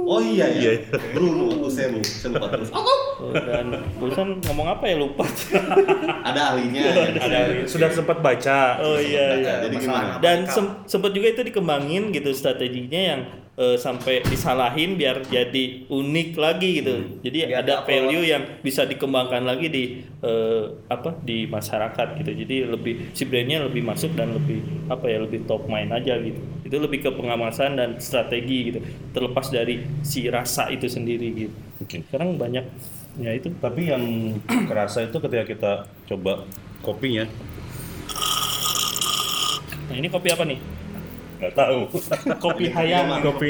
Oh 0.05 0.21
iya 0.21 0.45
Iya. 0.45 0.85
iya. 0.85 1.01
Bruno, 1.17 1.49
tuh 1.49 1.71
saya 1.73 1.89
lupa, 1.89 2.05
saya 2.05 2.29
lupa 2.37 2.47
terus. 2.53 2.69
Oh, 2.69 3.33
dan 3.33 3.65
barusan 3.97 4.37
ngomong 4.37 4.67
apa 4.69 4.85
ya 4.85 5.01
lupa. 5.01 5.25
Ada 6.25 6.41
ahlinya. 6.51 6.81
ya. 6.81 7.05
Ada 7.21 7.39
sudah 7.69 7.89
sempat 7.93 8.17
baca. 8.17 8.81
oh 8.81 8.97
iya 8.97 9.37
iya. 9.37 9.53
Jadi 9.69 9.75
Masalah 9.77 10.01
gimana? 10.01 10.23
Dan 10.25 10.37
sem- 10.49 10.75
sempat 10.89 11.13
juga 11.13 11.27
itu 11.29 11.41
dikembangin 11.45 12.09
gitu 12.09 12.33
strateginya 12.33 13.01
yang 13.13 13.21
eh, 13.55 13.77
sampai 13.77 14.25
disalahin 14.25 14.97
biar 14.97 15.21
jadi 15.21 15.85
unik 15.85 16.29
lagi 16.35 16.81
gitu. 16.81 16.95
Jadi 17.21 17.37
Biar 17.45 17.61
ada 17.61 17.75
value 17.85 18.25
yang 18.25 18.41
bisa 18.59 18.83
dikembangkan 18.83 19.45
lagi 19.45 19.67
di 19.69 19.83
eh, 20.25 20.63
apa 20.89 21.13
di 21.21 21.45
masyarakat 21.45 22.07
gitu. 22.17 22.31
Jadi 22.41 22.55
lebih 22.73 22.93
si 23.13 23.23
brandnya 23.29 23.61
lebih 23.61 23.85
masuk 23.85 24.17
dan 24.17 24.33
lebih 24.33 24.65
apa 24.89 25.05
ya 25.05 25.21
lebih 25.21 25.45
top 25.45 25.69
main 25.69 25.93
aja 25.93 26.17
gitu. 26.17 26.41
Itu 26.65 26.81
lebih 26.81 27.05
ke 27.05 27.13
pengamasan 27.13 27.77
dan 27.77 28.01
strategi 28.01 28.73
gitu. 28.73 28.79
Terlepas 29.13 29.53
dari 29.53 29.85
si 30.01 30.25
rasa 30.25 30.73
itu 30.73 30.89
sendiri 30.89 31.27
gitu. 31.37 31.53
Oke. 31.85 32.01
Sekarang 32.09 32.33
banyak 32.35 32.65
ya 33.15 33.31
itu 33.31 33.47
Tapi 33.55 33.81
yang 33.85 34.03
kerasa 34.65 35.03
itu 35.03 35.17
ketika 35.17 35.43
kita 35.43 35.71
coba 36.05 36.43
kopinya, 36.81 37.25
Nah 39.85 39.95
ini 39.95 40.07
kopi 40.07 40.29
apa 40.29 40.43
nih? 40.43 40.59
nggak 41.35 41.53
tahu. 41.53 41.79
Kopi 42.39 42.65
hayam. 42.75 43.11
kopi 43.21 43.49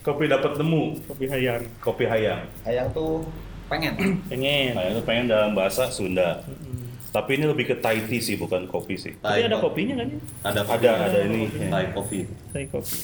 kopi 0.00 0.24
dapat 0.26 0.58
nemu, 0.58 0.98
Kopi 1.06 1.24
hayam. 1.26 1.60
kopi 1.78 2.04
hayam. 2.04 2.42
Ayang 2.64 2.88
tuh 2.90 3.22
pengen. 3.66 3.94
Pengen. 4.26 4.74
Nah, 4.74 4.84
itu 4.88 5.00
pengen 5.02 5.24
dalam 5.26 5.54
bahasa 5.54 5.86
Sunda. 5.88 6.42
Tapi 7.10 7.36
ini 7.36 7.46
lebih 7.46 7.66
ke 7.66 7.76
Thai 7.76 8.06
tea 8.06 8.18
sih, 8.18 8.34
bukan 8.34 8.66
kopi 8.66 8.94
sih. 8.94 9.14
Tapi 9.18 9.42
Thai 9.42 9.46
ada 9.46 9.58
co- 9.58 9.66
kopinya 9.66 9.94
kan 9.98 10.06
ya? 10.06 10.18
Ada 10.42 10.60
kopi. 10.62 10.74
Ada, 10.76 10.90
ada 11.06 11.18
ini. 11.26 11.42
Thai 11.66 11.86
coffee. 11.90 12.24
Thai 12.50 12.64
kopi. 12.66 12.96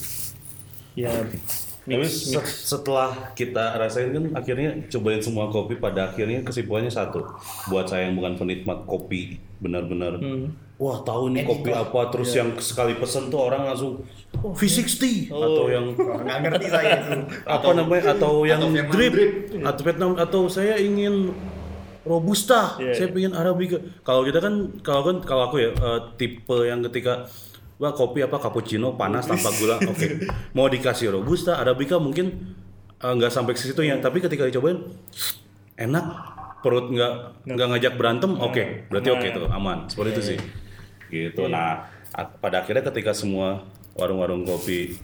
Ya. 0.95 1.11
Tapi 1.87 2.03
Mix, 2.03 2.35
mix. 2.35 2.67
setelah 2.67 3.31
kita 3.33 3.79
rasain 3.79 4.11
kan 4.11 4.35
akhirnya 4.35 4.75
cobain 4.87 5.23
semua 5.23 5.47
kopi 5.47 5.75
pada 5.77 6.11
akhirnya 6.11 6.43
kesimpulannya 6.43 6.91
satu. 6.91 7.23
Buat 7.67 7.87
saya 7.87 8.11
yang 8.11 8.15
bukan 8.15 8.35
penikmat 8.37 8.83
kopi 8.85 9.39
benar-benar 9.57 10.19
Hmm. 10.19 10.53
wah 10.77 11.01
tahu 11.01 11.33
nih 11.33 11.41
kopi 11.43 11.73
apa 11.73 12.13
terus 12.13 12.29
yang 12.31 12.53
sekali 12.59 12.93
pesen 12.93 13.33
tuh 13.33 13.41
orang 13.41 13.65
langsung 13.65 14.05
V60 14.37 15.33
atau 15.33 15.65
yang 15.67 15.97
Nggak 16.27 16.39
ngerti 16.43 16.67
saya 16.69 17.01
itu. 17.01 17.17
apa 17.47 17.69
namanya 17.73 18.13
atau 18.13 18.45
yang 18.45 18.61
atau 18.61 18.69
drip, 18.91 19.13
drip. 19.15 19.33
atau 19.63 19.81
Vietnam 19.81 20.11
atau 20.19 20.43
saya 20.47 20.77
ingin 20.77 21.33
robusta, 22.03 22.77
Iya, 22.77 22.93
saya 22.95 23.09
pengen 23.09 23.33
arabica. 23.33 23.79
Kalau 24.03 24.23
kita 24.23 24.39
kan 24.39 24.55
kalau 24.81 25.03
kan 25.03 25.17
kalau 25.23 25.43
aku 25.45 25.57
ya 25.59 25.71
eh, 25.73 26.01
tipe 26.15 26.59
yang 26.63 26.85
ketika 26.85 27.27
wah 27.77 27.93
kopi 27.93 28.25
apa? 28.25 28.37
Cappuccino 28.41 28.97
panas 28.97 29.29
tanpa 29.29 29.53
gula, 29.57 29.77
oke. 29.93 30.07
Mau 30.57 30.67
dikasih 30.69 31.13
robusta, 31.13 31.61
arabica 31.61 32.01
mungkin 32.01 32.57
eh, 33.01 33.13
nggak 33.13 33.33
sampai 33.33 33.53
ke 33.53 33.61
situ 33.61 33.81
ya, 33.85 33.99
tapi 34.01 34.21
ketika 34.25 34.47
dicobain 34.49 34.81
enak. 35.77 36.05
Perut 36.65 36.91
nggak 36.91 37.47
nggak. 37.47 37.67
ngajak 37.79 37.95
berantem, 37.95 38.33
oke, 38.43 38.91
berarti 38.91 39.09
oke 39.13 39.27
tuh 39.31 39.47
aman. 39.55 39.87
Seperti 39.87 40.11
itu 40.11 40.23
sih. 40.35 40.39
Gitu. 41.07 41.47
Nah, 41.47 41.87
a- 42.11 42.33
pada 42.43 42.65
akhirnya 42.67 42.83
ketika 42.91 43.15
semua 43.15 43.63
warung-warung 43.95 44.43
kopi 44.43 44.99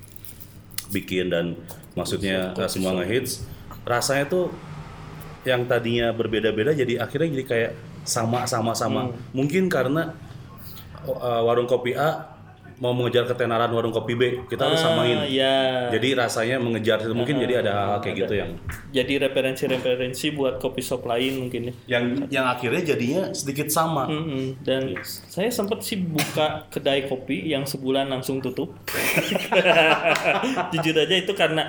bikin 0.91 1.31
dan 1.31 1.57
maksudnya 1.97 2.52
uh, 2.52 2.69
semua 2.69 2.93
ngehits 3.00 3.49
rasanya 3.88 4.29
tuh 4.29 4.52
yang 5.43 5.64
tadinya 5.64 6.12
berbeda-beda 6.12 6.76
jadi 6.76 7.00
akhirnya 7.02 7.29
jadi 7.41 7.45
kayak 7.47 7.73
sama 8.02 8.45
sama 8.49 8.75
sama. 8.75 9.14
Mungkin 9.31 9.71
karena 9.71 10.14
uh, 11.07 11.43
warung 11.47 11.71
kopi 11.71 11.95
A 11.95 12.32
mau 12.79 12.93
mengejar 12.93 13.25
ketenaran 13.25 13.69
warung 13.69 13.91
kopi 13.91 14.14
B 14.14 14.23
kita 14.47 14.64
harus 14.64 14.79
samain 14.79 15.19
Ah, 15.19 15.26
ya. 15.26 15.57
jadi 15.91 16.17
rasanya 16.17 16.57
mengejar 16.57 17.00
itu 17.00 17.12
mungkin 17.12 17.37
jadi 17.37 17.61
ada 17.61 17.71
hal-hal 17.75 17.99
kayak 18.00 18.17
gitu 18.23 18.35
yang 18.38 18.50
Jadi 18.93 19.12
referensi-referensi 19.19 20.26
buat 20.33 20.57
kopi 20.57 20.81
shop 20.81 21.05
lain 21.05 21.43
mungkin 21.43 21.61
ya. 21.69 21.75
yang 21.99 22.05
yang 22.29 22.47
akhirnya 22.47 22.95
jadinya 22.95 23.33
sedikit 23.33 23.69
sama 23.69 24.05
Mm-mm. 24.07 24.61
Dan 24.61 24.95
saya 25.05 25.49
sempat 25.49 25.81
sih 25.81 25.97
buka 25.97 26.69
kedai 26.69 27.05
kopi 27.05 27.49
yang 27.49 27.64
sebulan 27.64 28.07
langsung 28.07 28.38
tutup. 28.38 28.73
Jujur 30.73 30.95
aja 30.97 31.17
itu 31.17 31.33
karena 31.33 31.64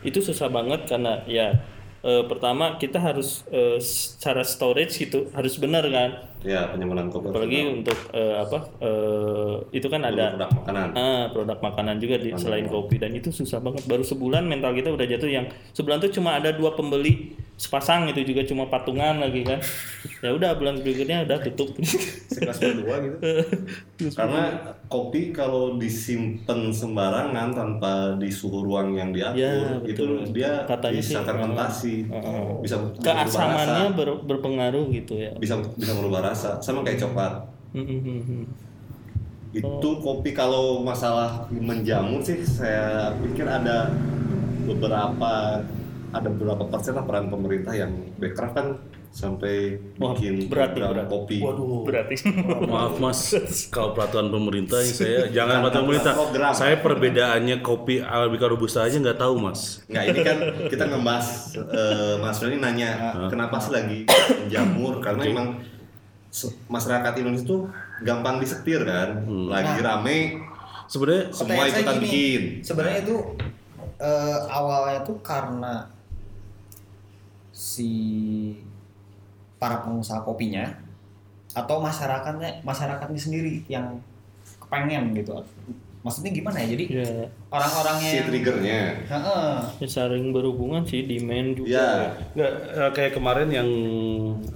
itu 0.00 0.22
susah 0.22 0.46
banget 0.46 0.86
karena 0.86 1.22
ya 1.26 1.58
eh, 2.00 2.22
pertama 2.24 2.78
kita 2.78 2.98
harus 2.98 3.42
eh, 3.50 3.78
cara 4.18 4.42
storage 4.42 4.94
gitu 4.98 5.30
harus 5.34 5.58
benar 5.58 5.84
kan. 5.88 6.10
Ya, 6.46 6.70
penyimpanan 6.70 7.10
kopi. 7.10 7.34
Apalagi 7.34 7.82
untuk 7.82 7.98
eh, 8.14 8.36
apa 8.38 8.58
eh, 8.78 9.54
itu 9.74 9.90
kan 9.90 10.06
ada 10.06 10.38
produk 10.38 10.50
makanan. 10.54 10.88
Ah, 10.94 11.24
produk 11.34 11.58
makanan 11.58 11.96
juga 11.98 12.14
di, 12.22 12.30
selain 12.38 12.70
kopi 12.70 13.02
dan 13.02 13.10
itu 13.10 13.34
susah 13.34 13.58
banget. 13.58 13.82
Baru 13.90 14.06
sebulan 14.06 14.46
mental 14.46 14.70
kita 14.70 14.94
udah 14.94 15.02
jatuh 15.02 15.26
yang 15.26 15.50
sebulan 15.74 15.98
tuh 15.98 16.14
cuma 16.14 16.38
ada 16.38 16.54
dua 16.54 16.78
pembeli 16.78 17.34
sepasang 17.58 18.06
itu 18.06 18.22
juga 18.22 18.46
cuma 18.46 18.70
patungan 18.70 19.18
lagi 19.18 19.42
kan. 19.42 19.58
Ya 20.18 20.34
udah 20.34 20.58
bulan 20.58 20.82
berikutnya 20.82 21.22
udah 21.30 21.38
tutup. 21.46 21.78
Sekelas 22.34 22.58
berdua 22.58 22.98
gitu. 23.06 23.16
Karena 24.18 24.74
kopi 24.90 25.30
kalau 25.30 25.78
disimpan 25.78 26.74
sembarangan 26.74 27.54
tanpa 27.54 28.18
di 28.18 28.26
suhu 28.26 28.66
ruang 28.66 28.98
yang 28.98 29.14
diatur, 29.14 29.38
Ya, 29.38 29.78
itu 29.86 30.02
dia 30.34 30.66
Katanya 30.66 30.98
bisa 30.98 31.22
sih, 31.22 31.22
fermentasi, 31.22 31.94
uh, 32.10 32.58
bisa 32.58 32.82
bisa 32.82 33.02
Keasamannya 33.06 33.94
ber- 33.94 34.22
berpengaruh 34.26 34.90
gitu 34.90 35.22
ya. 35.22 35.30
bisa 35.38 35.54
bisa 35.78 35.94
merubah 35.94 36.27
rasa, 36.28 36.60
sama 36.60 36.84
kayak 36.84 37.00
coklat. 37.00 37.32
Hmm. 37.72 38.44
Itu 39.48 39.90
kopi 39.98 40.30
kalau 40.30 40.84
masalah 40.84 41.48
menjamu 41.48 42.20
sih 42.20 42.44
saya 42.44 43.16
pikir 43.16 43.48
ada 43.48 43.88
beberapa 44.68 45.64
ada 46.08 46.28
beberapa 46.28 46.64
persen 46.68 46.92
lah 46.92 47.04
peran 47.04 47.28
pemerintah 47.28 47.72
yang 47.72 47.92
Bekraf 48.16 48.52
kan 48.52 48.76
sampai 49.08 49.80
Wah, 49.96 50.12
bikin 50.12 50.52
berat 50.52 50.76
berat. 50.76 51.08
kopi. 51.08 51.40
Berarti. 51.40 52.14
Maaf 52.68 53.00
mas, 53.00 53.32
kalau 53.74 53.96
peraturan 53.96 54.28
pemerintah 54.28 54.78
ini 54.78 54.92
saya 54.92 55.32
jangan 55.32 55.64
peraturan 55.64 55.80
pemerintah. 55.80 56.12
Program. 56.12 56.52
Saya 56.52 56.74
perbedaannya 56.78 57.56
kopi 57.58 58.04
arabica 58.04 58.46
robusta 58.46 58.84
aja 58.84 59.00
nggak 59.00 59.16
tahu 59.16 59.40
mas. 59.40 59.80
Nggak 59.88 60.04
ini 60.06 60.20
kan 60.20 60.38
kita 60.68 60.84
ngebahas 60.86 61.26
eh, 61.56 62.14
Mas 62.20 62.36
Doni 62.36 62.56
nanya 62.60 62.90
kenapa 63.32 63.56
sih 63.58 63.72
lagi 63.72 63.98
menjamur 64.44 65.00
karena 65.00 65.22
emang 65.24 65.48
se- 65.56 65.77
masyarakat 66.68 67.12
Indonesia 67.18 67.46
tuh 67.48 67.62
gampang 68.04 68.38
disetir 68.38 68.84
kan, 68.84 69.24
lagi 69.48 69.80
rame 69.80 70.48
Sebenarnya 70.88 71.24
semua 71.36 71.68
ikutan 71.68 71.96
gini, 72.00 72.04
bikin. 72.08 72.42
Sebenarnya 72.64 72.98
itu 73.04 73.16
eh, 74.00 74.38
awalnya 74.48 75.04
tuh 75.04 75.20
karena 75.20 75.84
si 77.52 77.92
para 79.60 79.84
pengusaha 79.84 80.24
kopinya 80.24 80.64
atau 81.52 81.84
masyarakatnya 81.84 82.64
masyarakatnya 82.64 83.20
sendiri 83.20 83.60
yang 83.68 84.00
kepengen 84.56 85.12
gitu. 85.12 85.44
Maksudnya 86.08 86.32
gimana 86.32 86.56
ya? 86.64 86.66
Jadi 86.72 86.84
ya, 86.88 87.10
orang-orangnya 87.52 88.08
si 88.08 88.16
yang 88.16 88.26
triggernya. 88.26 88.80
Heeh. 89.04 89.48
ya 89.78 89.88
saling 89.88 90.32
berhubungan 90.32 90.82
sih 90.82 91.04
demand 91.04 91.54
juga. 91.54 91.68
Ya, 91.70 91.88
nggak 92.34 92.52
eh, 92.72 92.90
kayak 92.96 93.12
kemarin 93.12 93.48
yang 93.52 93.68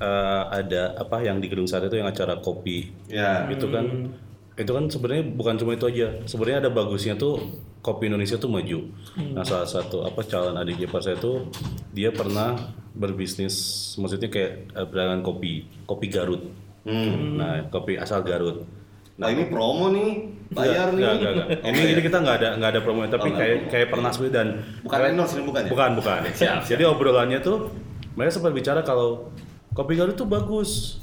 eh, 0.01 0.43
ada 0.49 0.97
apa 0.97 1.21
yang 1.21 1.39
di 1.39 1.47
gedung 1.47 1.69
sate 1.69 1.87
itu 1.87 2.01
yang 2.01 2.09
acara 2.09 2.41
kopi 2.41 2.89
ya. 3.07 3.47
itu 3.47 3.69
kan 3.69 4.11
itu 4.53 4.69
kan 4.69 4.85
sebenarnya 4.85 5.25
bukan 5.33 5.55
cuma 5.57 5.73
itu 5.73 5.89
aja 5.89 6.13
sebenarnya 6.25 6.69
ada 6.69 6.71
bagusnya 6.71 7.17
tuh 7.17 7.41
kopi 7.81 8.13
Indonesia 8.13 8.37
tuh 8.37 8.53
maju 8.53 8.85
nah 9.33 9.41
salah 9.43 9.65
satu 9.65 10.05
apa 10.05 10.21
calon 10.23 10.55
adik 10.55 10.85
ipar 10.85 11.01
saya 11.01 11.17
tuh 11.17 11.49
dia 11.91 12.13
pernah 12.13 12.61
berbisnis 12.93 13.57
maksudnya 13.97 14.29
kayak 14.29 14.69
pedagang 14.93 15.25
kopi 15.25 15.65
kopi 15.85 16.09
Garut 16.09 16.45
Hmm. 16.83 17.39
nah 17.39 17.63
kopi 17.71 17.95
asal 17.95 18.27
Garut 18.27 18.67
Nah 19.13 19.29
ini 19.29 19.45
promo 19.45 19.89
nih, 19.89 20.11
bayar 20.51 20.89
nih. 20.91 20.99
Nggak, 20.99 21.15
nggak, 21.15 21.33
nggak. 21.33 21.49
Ini, 21.65 21.81
ini 21.91 22.01
kita 22.01 22.17
nggak 22.19 22.37
ada 22.37 22.49
nggak 22.57 22.71
ada 22.71 22.81
promo 22.81 23.01
tapi 23.07 23.29
Oh, 23.29 23.35
kayak 23.35 23.57
kayak 23.69 23.89
pernah 23.89 24.11
dan 24.27 24.47
Bukan 24.81 24.99
endorse 25.07 25.35
ini 25.35 25.45
bukan 25.45 25.63
ya? 25.63 25.71
bukan 25.71 25.91
bukan. 25.95 26.21
Jadi 26.63 26.83
obrolannya 26.83 27.39
tuh 27.39 27.71
mereka 28.13 28.33
sempat 28.33 28.53
bicara 28.53 28.81
kalau 28.81 29.29
kopi 29.71 29.95
Garut 29.95 30.13
tuh 30.15 30.25
bagus 30.25 31.01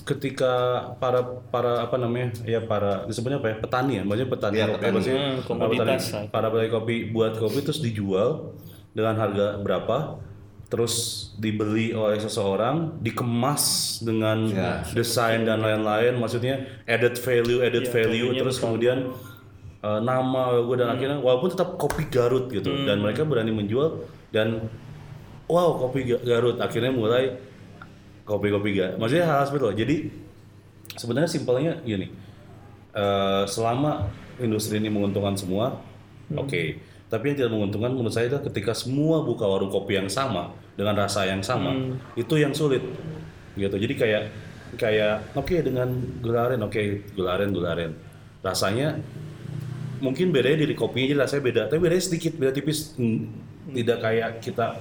ketika 0.00 0.52
para 0.96 1.20
para 1.46 1.82
apa 1.82 1.96
namanya 1.96 2.32
ya 2.42 2.62
para 2.62 3.04
disebutnya 3.04 3.36
apa 3.36 3.48
ya 3.50 3.56
petani 3.58 3.92
ya 3.92 4.02
maksudnya 4.02 4.28
petani 4.30 4.54
Iya, 4.54 4.64
kopi 4.64 4.76
petani. 4.78 4.94
maksudnya 4.94 5.20
Hmm, 5.20 5.36
para 5.36 5.44
komoditas 5.44 5.84
petani- 5.84 6.08
lah. 6.08 6.22
para 6.30 6.46
petani 6.48 6.70
kopi 6.70 6.94
buat 7.10 7.32
kopi 7.34 7.58
terus 7.60 7.80
dijual 7.82 8.28
dengan 8.90 9.14
harga 9.16 9.46
berapa 9.58 9.96
terus 10.68 10.94
dibeli 11.34 11.90
oleh 11.90 12.16
seseorang 12.16 13.00
dikemas 13.00 13.64
dengan 13.98 14.44
Ya. 14.46 14.84
desain 14.90 15.40
dan 15.42 15.58
lain-lain 15.58 16.12
maksudnya 16.14 16.60
added 16.84 17.16
value 17.16 17.60
added 17.60 17.82
Iya, 17.82 17.92
value 17.94 18.28
terus 18.34 18.54
besar. 18.54 18.64
kemudian 18.68 18.98
uh, 19.80 20.00
nama 20.00 20.52
gue 20.58 20.76
dan 20.76 20.86
Hmm. 20.86 20.94
akhirnya 20.94 21.18
walaupun 21.18 21.48
tetap 21.48 21.74
kopi 21.74 22.04
Garut 22.06 22.46
gitu 22.48 22.68
dan 22.84 23.00
mereka 23.00 23.24
berani 23.24 23.48
menjual 23.48 24.04
dan 24.28 24.68
wow 25.46 25.72
kopi 25.78 26.04
Ga- 26.06 26.20
Garut 26.20 26.56
akhirnya 26.58 26.92
mulai 26.92 27.40
kopi-kopi 28.22 28.70
Garut 28.74 28.96
maksudnya 28.98 29.24
hal 29.26 29.42
seperti 29.42 29.64
itu 29.64 29.72
jadi 29.78 29.96
sebenarnya 30.94 31.30
simpelnya 31.30 31.72
gini 31.80 32.12
eh, 32.90 33.44
selama 33.46 34.04
industri 34.36 34.76
ini 34.76 34.88
menguntungkan 34.88 35.32
semua 35.32 35.80
Hmm. 36.28 36.44
oke 36.44 36.62
Tapi 37.08 37.32
yang 37.32 37.36
tidak 37.40 37.52
menguntungkan 37.56 37.90
menurut 37.96 38.12
saya 38.12 38.28
itu 38.28 38.36
ketika 38.52 38.76
semua 38.76 39.24
buka 39.24 39.48
warung 39.48 39.72
kopi 39.72 39.96
yang 39.96 40.12
sama 40.12 40.52
dengan 40.76 40.92
rasa 41.00 41.24
yang 41.24 41.40
sama, 41.40 41.72
itu 42.12 42.34
yang 42.36 42.52
sulit. 42.52 42.84
Gitu. 43.56 43.72
Jadi 43.72 43.94
kayak 43.96 44.22
kayak 44.76 45.32
oke 45.32 45.56
dengan 45.64 45.88
gularen, 46.20 46.60
oke 46.60 47.08
gularen 47.16 47.48
gularen. 47.48 47.92
Rasanya 48.44 49.00
mungkin 50.04 50.30
bedanya 50.30 50.68
dari 50.68 50.76
kopinya 50.76 51.06
jadi 51.16 51.20
rasanya 51.24 51.42
beda, 51.48 51.62
tapi 51.72 51.80
bedanya 51.80 52.04
sedikit, 52.04 52.32
beda 52.36 52.52
tipis. 52.52 52.92
Hmm, 53.00 53.32
Tidak 53.68 53.98
kayak 54.00 54.40
kita 54.44 54.80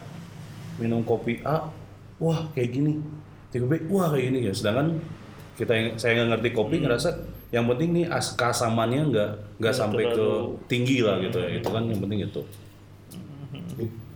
minum 0.80 1.04
kopi 1.04 1.44
A, 1.48 1.72
wah 2.20 2.52
kayak 2.52 2.70
gini. 2.76 3.00
Tiba 3.52 3.72
B, 3.72 3.88
wah 3.88 4.12
kayak 4.12 4.26
gini 4.32 4.40
ya. 4.48 4.54
Sedangkan 4.56 5.00
kita 5.56 5.72
yang 5.74 5.88
saya 5.96 6.12
nggak 6.20 6.28
ngerti 6.36 6.50
kopi 6.52 6.76
ngerasa 6.84 7.10
yang 7.48 7.64
penting 7.72 7.96
nih 7.96 8.06
as 8.12 8.36
keasamannya 8.36 9.02
nggak 9.08 9.32
nggak 9.64 9.76
sampai 9.76 10.04
ke 10.12 10.28
tinggi 10.68 11.00
lah 11.00 11.20
gitu 11.24 11.40
ya. 11.40 11.60
Itu 11.60 11.70
kan 11.72 11.88
yang 11.88 12.00
penting 12.04 12.28
itu. 12.28 12.42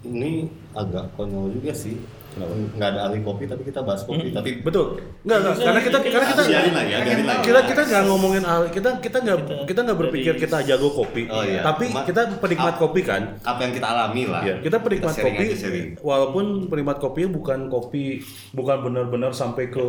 Ini 0.02 0.50
agak 0.76 1.16
konyol 1.16 1.56
juga 1.56 1.72
sih. 1.72 1.96
Kenapa? 2.32 2.54
Nggak 2.72 2.90
ada 2.90 3.00
ahli 3.04 3.20
kopi 3.20 3.44
tapi 3.44 3.62
kita 3.62 3.80
bahas 3.82 4.02
kopi. 4.02 4.32
Tapi 4.32 4.50
Betul. 4.62 5.04
Nggak 5.22 5.38
nggak 5.38 5.56
karena 5.58 5.82
kita 5.82 5.98
karena 6.02 6.28
kita 6.28 6.44
biarin 6.44 6.72
lah 6.72 6.84
ya, 6.84 6.98
biarin 7.02 7.26
lah 7.26 7.36
ya. 7.36 7.44
kita 7.44 7.60
kita 7.66 7.82
nggak 7.84 8.04
ngomongin 8.08 8.44
hal 8.44 8.62
kita 8.68 8.90
kita 8.98 9.18
nggak 9.20 9.38
kita 9.68 9.80
nggak 9.82 9.98
berpikir 9.98 10.34
kita 10.38 10.58
jago 10.64 10.90
kopi 10.90 11.28
Oh, 11.28 11.44
iya. 11.44 11.62
tapi 11.62 11.88
Cuma- 11.88 12.04
kita 12.04 12.22
penikmat 12.38 12.74
Ap- 12.74 12.82
kopi 12.82 13.02
kan 13.02 13.22
apa 13.42 13.60
yang 13.62 13.74
kita 13.74 13.88
alami 13.88 14.24
lah. 14.26 14.42
Ya, 14.42 14.56
kita 14.58 14.78
penikmat 14.80 15.14
sharing 15.14 15.36
kopi 15.36 15.46
aja, 15.54 15.68
walaupun 16.02 16.46
penikmat 16.68 16.98
kopinya 16.98 17.30
bukan 17.32 17.60
kopi 17.68 18.24
bukan 18.52 18.78
benar-benar 18.82 19.32
sampai 19.32 19.68
ke 19.68 19.84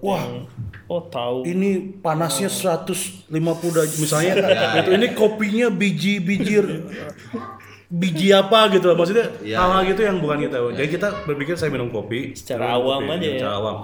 wah 0.00 0.18
yang- 0.18 0.46
oh 0.86 1.02
tahu 1.06 1.44
ini 1.44 1.98
panasnya 1.98 2.46
150 2.46 3.28
derajat 3.68 3.96
misalnya 3.96 4.32
Ya, 4.48 4.80
gitu. 4.80 4.90
ini 4.94 5.06
kopinya 5.12 5.68
biji 5.68 6.22
biji 7.88 8.28
apa 8.30 8.68
gitu 8.68 8.84
loh. 8.86 8.96
maksudnya 8.96 9.32
Ya, 9.40 9.58
hal-hal 9.58 9.82
ya. 9.82 9.88
gitu 9.90 10.00
yang 10.04 10.16
bukan 10.18 10.38
kita 10.40 10.56
jadi 10.72 10.88
kita 10.90 11.08
berpikir 11.24 11.56
saya 11.56 11.68
minum 11.68 11.88
kopi 11.88 12.32
Secara 12.32 12.68
minum 12.68 12.76
awam 12.78 13.00
kopi, 13.02 13.12
aja 13.14 13.24
ya. 13.24 13.32
secara 13.34 13.54
awam 13.56 13.76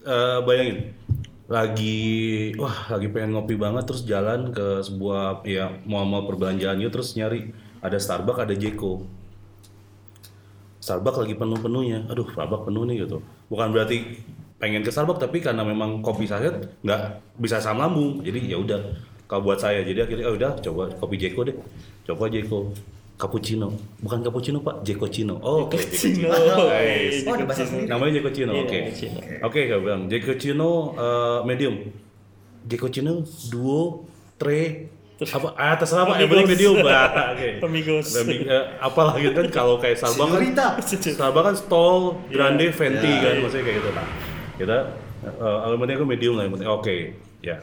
Eh, 0.00 0.38
bayangin 0.42 0.76
lagi 1.46 1.98
wah 2.56 2.88
lagi 2.88 3.06
pengen 3.06 3.34
ngopi 3.34 3.54
banget 3.54 3.84
terus 3.84 4.02
jalan 4.02 4.48
ke 4.48 4.80
sebuah 4.80 5.42
ya 5.44 5.70
mall-mall 5.84 6.24
perbelanjaan 6.24 6.78
gitu 6.78 6.90
terus 6.92 7.14
nyari 7.14 7.50
ada 7.78 7.96
Starbucks 7.96 8.40
ada 8.40 8.54
Jeko 8.54 9.02
Starbucks 10.80 11.20
lagi 11.20 11.36
penuh-penuhnya. 11.36 12.08
Aduh, 12.08 12.24
Starbucks 12.26 12.64
penuh 12.64 12.88
nih 12.88 13.04
gitu. 13.04 13.20
Bukan 13.46 13.68
berarti 13.68 14.16
pengen 14.56 14.80
ke 14.80 14.88
Starbucks 14.88 15.20
tapi 15.20 15.40
karena 15.40 15.60
memang 15.60 16.00
kopi 16.00 16.24
saset 16.24 16.56
nggak 16.80 17.00
bisa 17.36 17.60
asam 17.60 17.76
lambung. 17.76 18.24
Jadi 18.24 18.48
ya 18.48 18.56
udah 18.56 18.80
kalau 19.26 19.44
buat 19.44 19.60
saya 19.60 19.84
jadi 19.84 20.08
akhirnya 20.08 20.24
oh 20.24 20.34
udah 20.34 20.50
coba 20.58 20.88
kopi 20.96 21.20
Jeko 21.20 21.44
deh. 21.44 21.56
Coba 22.02 22.32
Jeko. 22.32 22.72
Cappuccino. 23.20 23.68
Bukan 24.00 24.24
cappuccino, 24.24 24.64
Pak. 24.64 24.80
Jeko 24.80 25.06
Cino. 25.12 25.36
Oh, 25.44 25.68
oke. 25.68 25.76
Cino. 25.92 26.32
Nice. 26.32 27.20
Oh, 27.28 27.36
ada 27.36 27.44
bahasa 27.44 27.68
sendiri. 27.68 27.84
Namanya 27.92 28.12
Jeko 28.16 28.30
Cino. 28.32 28.52
Iya, 28.56 28.64
Oke. 28.64 28.78
Oke, 29.44 29.60
kau 29.68 29.80
bilang 29.84 30.02
Jeko 30.08 30.34
Cino 30.40 30.96
eh, 30.96 31.38
medium. 31.44 31.74
Jeko 32.64 32.88
Cino 32.88 33.20
duo, 33.52 34.08
tre, 34.40 34.88
apa 35.20 35.52
ah 35.52 35.76
terserah 35.76 36.08
Pak, 36.08 36.16
yang 36.16 36.28
penting 36.32 36.48
medium, 36.48 36.74
Pak. 36.80 37.08
Oke. 37.36 37.48
Amigos. 37.68 38.08
Eh, 38.16 38.64
apalah 38.80 39.20
gitu 39.20 39.36
kan 39.36 39.46
kalau 39.52 39.76
kayak 39.76 40.00
Starbucks 40.00 40.32
kan. 40.32 40.80
Starbucks 40.88 41.44
kan 41.44 41.56
stall, 41.60 42.16
grande, 42.32 42.72
venti 42.72 43.04
Iya. 43.04 43.20
kan 43.20 43.34
maksudnya 43.44 43.64
kayak 43.68 43.76
gitu. 43.84 43.90
Nah, 43.92 44.06
kita 44.56 44.76
uh, 45.44 45.76
penting 45.76 45.96
aku 46.00 46.06
medium 46.08 46.34
lah 46.40 46.48
yang 46.48 46.52
penting. 46.56 46.70
Oke, 46.72 46.96
ya 47.44 47.60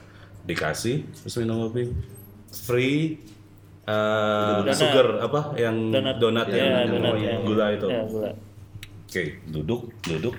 dikasih 0.47 1.03
terus 1.11 1.35
minum 1.43 1.67
kopi 1.67 1.91
free 2.63 3.19
uh, 3.87 4.61
Donat. 4.61 4.75
sugar 4.75 5.07
apa 5.19 5.39
yang 5.55 5.75
Donat. 5.89 6.15
donat, 6.17 6.47
Ya, 6.47 6.83
yang, 6.83 6.91
donat 6.91 7.13
yang 7.15 7.23
yang- 7.33 7.43
gula 7.43 7.65
itu. 7.71 7.87
Ya, 7.87 8.01
gula. 8.03 8.29
Oke, 9.03 9.23
duduk, 9.45 9.81
duduk, 10.01 10.35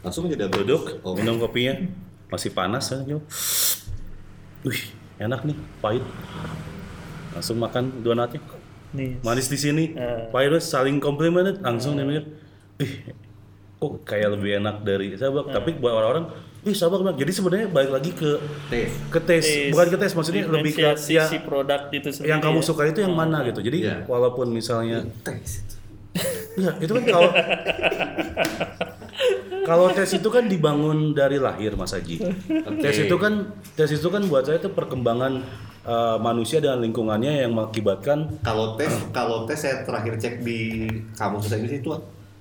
Langsung 0.00 0.28
jadi 0.28 0.44
abang. 0.44 0.62
duduk, 0.62 1.00
Oh, 1.00 1.12
minum 1.12 1.36
kopinya 1.36 1.80
masih 2.28 2.50
panas 2.50 2.86
kan 2.86 3.02
Jo. 3.02 3.18
Wih, 4.62 4.82
enak 5.16 5.42
nih, 5.42 5.56
pahit. 5.78 6.04
Langsung 7.32 7.56
makan 7.56 8.00
donatnya. 8.00 8.40
Nih. 8.88 9.18
manis 9.20 9.46
di 9.46 9.58
sini 9.58 9.92
Eh. 9.92 10.30
Irus 10.32 10.64
saling 10.64 10.96
komplimen 10.98 11.42
langsung 11.58 11.94
dia 11.94 12.06
mikir 12.06 12.24
ih 12.78 13.12
kok 13.76 13.92
kayak 14.04 14.32
lebih 14.32 14.56
enak 14.56 14.80
dari 14.80 15.12
Starbucks 15.12 15.52
tapi 15.52 15.74
buat 15.74 15.92
orang-orang 15.92 16.32
ih 16.66 16.74
Starbucks 16.74 17.00
enak 17.00 17.16
jadi 17.16 17.32
sebenarnya 17.32 17.66
balik 17.68 17.92
lagi 17.92 18.10
ke 18.10 18.30
tes. 18.66 18.90
ke 19.06 19.20
tes 19.20 19.40
Taste. 19.40 19.70
bukan 19.70 19.86
ke 19.86 19.96
tes 19.96 20.12
maksudnya 20.12 20.42
lebih 20.46 20.72
ke 20.74 20.82
ya, 20.82 21.24
si 21.24 21.38
produk 21.38 21.86
itu 21.90 22.08
sendiri 22.10 22.28
yang 22.28 22.40
kamu 22.40 22.58
ya. 22.58 22.64
suka 22.64 22.82
itu 22.84 23.00
yang 23.00 23.14
mana 23.14 23.40
gitu 23.44 23.60
jadi 23.60 23.78
Iya. 23.78 23.96
walaupun 24.04 24.50
misalnya 24.50 25.06
Tes. 25.22 25.62
ya 26.58 26.74
itu 26.76 26.90
kan 26.90 27.04
kalau 27.06 27.30
kalau 29.62 29.86
tes 29.90 30.10
itu 30.10 30.26
kan 30.26 30.46
dibangun 30.46 31.10
dari 31.12 31.36
lahir 31.36 31.74
Mas 31.74 31.90
Haji 31.90 32.18
tes 32.76 32.96
itu 32.98 33.16
kan 33.16 33.46
tes 33.72 33.90
itu 33.90 34.08
kan 34.08 34.22
buat 34.24 34.42
saya 34.42 34.56
itu 34.56 34.66
perkembangan 34.68 35.42
eh, 35.82 36.18
manusia 36.18 36.58
dan 36.58 36.80
lingkungannya 36.80 37.42
yang 37.42 37.52
mengakibatkan 37.52 38.40
Kalau 38.40 38.74
tes, 38.74 38.90
kalau 39.10 39.44
tes 39.44 39.58
saya 39.58 39.82
terakhir 39.82 40.16
cek 40.16 40.34
di 40.40 40.86
kamus 41.12 41.44
bahasa 41.44 41.56
Inggris 41.56 41.78
itu 41.78 41.90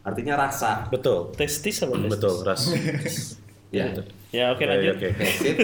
artinya 0.01 0.37
rasa. 0.39 0.85
betul 0.87 1.33
testis 1.33 1.77
apa 1.79 1.93
testis? 1.95 2.11
betul 2.11 2.33
ras 2.41 2.61
Ya. 3.75 3.91
ya 4.31 4.45
oke 4.51 4.63
Ya, 4.63 4.67
lanjut 4.69 4.95
oke. 4.95 5.07
Sip. 5.35 5.55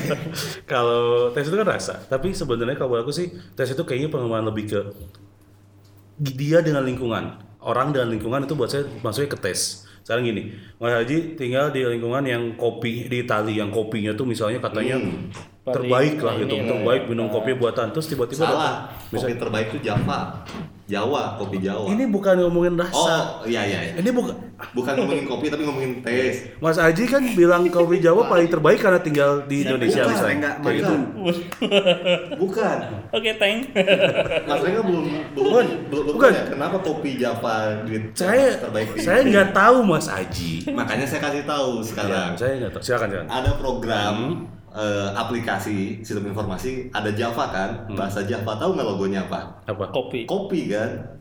kalau 0.70 1.30
tes 1.30 1.46
itu 1.46 1.56
kan 1.56 1.68
rasa 1.68 1.94
tapi 2.04 2.30
sebenarnya 2.30 2.74
kalau 2.74 2.94
buat 2.94 3.02
aku 3.02 3.10
sih 3.10 3.26
tes 3.52 3.68
itu 3.68 3.82
kayaknya 3.82 4.08
pengembangan 4.08 4.46
lebih 4.46 4.64
ke 4.68 4.80
dia 6.18 6.60
dengan 6.60 6.82
lingkungan 6.82 7.24
orang 7.60 7.90
dengan 7.90 8.08
lingkungan 8.08 8.44
itu 8.44 8.54
buat 8.54 8.68
saya 8.68 8.84
maksudnya 9.00 9.30
ke 9.30 9.38
tes 9.40 9.84
sekarang 10.00 10.26
gini 10.26 10.52
Mas 10.76 10.90
Haji 10.92 11.36
tinggal 11.36 11.70
di 11.70 11.84
lingkungan 11.84 12.24
yang 12.24 12.42
kopi 12.54 13.06
di 13.06 13.22
Itali 13.22 13.56
yang 13.56 13.68
kopinya 13.68 14.12
tuh 14.12 14.24
misalnya 14.24 14.58
katanya 14.58 14.96
Hmm. 15.60 15.76
terbaik 15.76 16.16
lah 16.18 16.40
gitu 16.40 16.56
terbaik 16.56 17.04
ya. 17.04 17.08
minum 17.12 17.28
kopi 17.28 17.52
buatan 17.52 17.92
terus 17.92 18.08
tiba-tiba 18.08 18.42
Salah. 18.42 18.88
datang 18.88 19.12
Kopi 19.12 19.36
terbaik 19.36 19.66
itu 19.70 19.78
Java. 19.84 20.40
Jawa, 20.88 21.36
kopi 21.38 21.62
Jawa. 21.62 21.86
ini 21.86 22.08
bukan 22.08 22.34
ngomongin 22.40 22.74
rasa 22.74 23.38
Oh, 23.38 23.46
iya 23.46 23.62
iya. 23.62 23.78
iya. 23.86 23.94
ini 24.00 24.10
bukan 24.10 24.34
Bukan 24.70 24.92
ngomongin 24.94 25.24
kopi 25.24 25.46
tapi 25.46 25.62
ngomongin 25.62 26.00
tes. 26.00 26.46
Mas 26.58 26.76
Haji 26.76 27.04
kan 27.04 27.22
bilang 27.32 27.64
kopi 27.66 27.98
Jawa 27.98 28.26
paling 28.26 28.46
terbaik 28.46 28.78
karena 28.78 28.98
tinggal 28.98 29.42
di 29.44 29.62
Indonesia 29.62 30.02
Bukan, 30.02 30.12
misalnya. 30.12 30.36
enggak, 30.36 30.54
kayak 30.60 30.76
gitu. 30.76 30.94
Bukan. 32.36 32.76
oke 33.10 33.30
thank 33.36 33.60
Mas 34.46 34.60
Rengga 34.60 34.82
belum 34.82 35.04
belum 35.34 35.46
Bukan. 35.50 35.66
belum 35.90 36.02
belum 36.06 36.14
Bukan. 36.16 36.32
kenapa 36.50 36.76
kopi 36.80 37.10
Java 37.16 37.56
di 37.82 37.96
saya 38.12 38.56
terbaik 38.56 38.94
di 38.94 39.00
saya 39.00 39.20
nggak 39.22 39.50
tahu 39.50 39.76
Mas 39.82 40.06
Aji. 40.06 40.68
Makanya 40.70 41.06
saya 41.06 41.20
kasih 41.22 41.42
tahu 41.44 41.70
ya, 41.78 41.86
sekarang. 41.86 42.30
saya 42.36 42.52
nggak 42.58 42.72
tahu. 42.72 42.82
Silakan 42.82 43.08
silakan. 43.10 43.28
Ada 43.28 43.50
program 43.56 44.14
eh, 44.70 45.08
aplikasi 45.14 45.78
sistem 46.00 46.30
informasi 46.30 46.90
ada 46.90 47.10
Java 47.10 47.44
kan? 47.50 47.70
Bahasa 47.92 48.22
Java 48.22 48.52
tahu 48.56 48.76
nggak 48.76 48.86
logonya 48.86 49.20
apa? 49.26 49.40
Apa? 49.66 49.90
Kopi. 49.90 50.24
Kopi 50.24 50.70
kan 50.70 51.19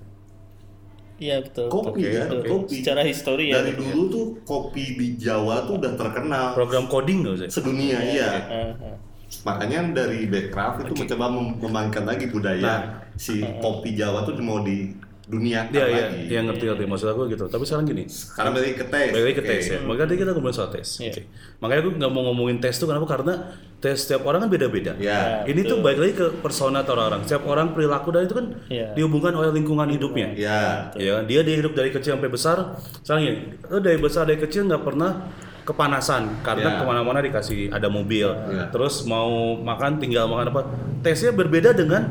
iya 1.19 1.35
betul. 1.39 1.67
Kopi 1.67 1.99
Oke, 1.99 2.09
kan 2.11 2.27
oke. 2.33 2.47
kopi. 2.47 2.75
Secara 2.79 3.01
histori 3.03 3.45
ya 3.47 3.59
dari 3.59 3.75
dulu 3.75 4.01
tuh 4.07 4.25
kopi 4.41 4.95
di 4.95 5.07
Jawa 5.15 5.63
tuh 5.63 5.77
udah 5.77 5.93
terkenal. 5.93 6.45
Program 6.53 6.87
coding 6.87 7.21
nggak 7.21 7.35
sih 7.37 7.49
sedunia 7.51 7.99
iya 8.01 8.29
Ah, 8.41 8.71
ah. 8.73 8.95
makanya 9.41 9.79
dari 9.93 10.25
Backcraft 10.25 10.83
itu 10.83 10.93
mencoba 10.95 11.25
mem- 11.29 11.55
memainkan 11.59 12.03
lagi 12.03 12.25
budaya 12.25 12.63
Nah. 12.63 12.81
si 13.13 13.37
kopi 13.59 13.93
Jawa 13.93 14.23
tuh 14.23 14.33
mau 14.39 14.59
di 14.59 14.89
dunia 15.29 15.69
Iya 15.69 15.85
iya, 15.85 16.05
lagi 16.09 16.25
yang 16.27 16.49
ngerti 16.49 16.65
ngerti 16.65 16.85
maksud 16.89 17.07
aku 17.07 17.29
gitu. 17.29 17.45
Tapi 17.45 17.61
sekarang 17.61 17.85
gini, 17.85 18.03
sekarang 18.09 18.49
balik 18.49 18.81
ke 18.81 18.85
tes 18.89 19.09
balik 19.13 19.35
ke 19.37 19.43
tes 19.45 19.63
ya. 19.69 19.77
Makanya 19.79 20.07
tadi 20.09 20.17
kita 20.17 20.31
ngomongin 20.33 20.55
soal 20.57 20.69
tes. 20.73 20.87
Iya. 20.97 21.11
Oke. 21.13 21.21
Makanya 21.61 21.79
aku 21.79 21.89
nggak 21.95 22.11
mau 22.11 22.21
ngomongin 22.33 22.57
tes 22.57 22.73
tuh 22.73 22.89
kenapa? 22.89 23.05
Karena 23.05 23.33
tes 23.77 23.95
setiap 23.95 24.25
orang 24.25 24.43
kan 24.43 24.49
beda-beda. 24.49 24.97
ya 24.97 25.45
Ini 25.45 25.61
tuh 25.63 25.79
balik 25.79 25.99
lagi 26.01 26.13
ke 26.17 26.25
persona 26.41 26.81
atau 26.81 26.97
orang. 26.97 27.21
Setiap 27.23 27.45
orang 27.45 27.71
perilaku 27.71 28.09
dan 28.09 28.25
itu 28.25 28.33
kan 28.33 28.45
Iya. 28.67 28.97
dihubungkan 28.97 29.31
oleh 29.31 29.53
lingkungan 29.53 29.85
hidupnya. 29.87 30.33
ya 30.33 30.89
Ya, 30.97 31.21
dia 31.21 31.45
dia 31.45 31.55
hidup 31.55 31.77
dari 31.77 31.93
kecil 31.93 32.17
sampai 32.17 32.27
besar. 32.27 32.81
Sekarang 33.05 33.21
gini, 33.21 33.37
lo 33.63 33.77
dari 33.77 33.95
besar 33.95 34.25
dari 34.25 34.41
kecil 34.41 34.65
nggak 34.65 34.81
pernah 34.81 35.29
kepanasan 35.61 36.41
karena 36.41 36.73
Ya. 36.73 36.77
ke 36.81 36.83
mana-mana 36.83 37.21
dikasih 37.21 37.69
ada 37.69 37.85
mobil. 37.85 38.25
Ya. 38.25 38.65
Terus 38.73 39.05
mau 39.05 39.53
makan 39.55 40.01
tinggal 40.01 40.25
makan 40.25 40.49
apa? 40.49 40.61
Tesnya 40.99 41.29
berbeda 41.29 41.69
dengan 41.71 42.09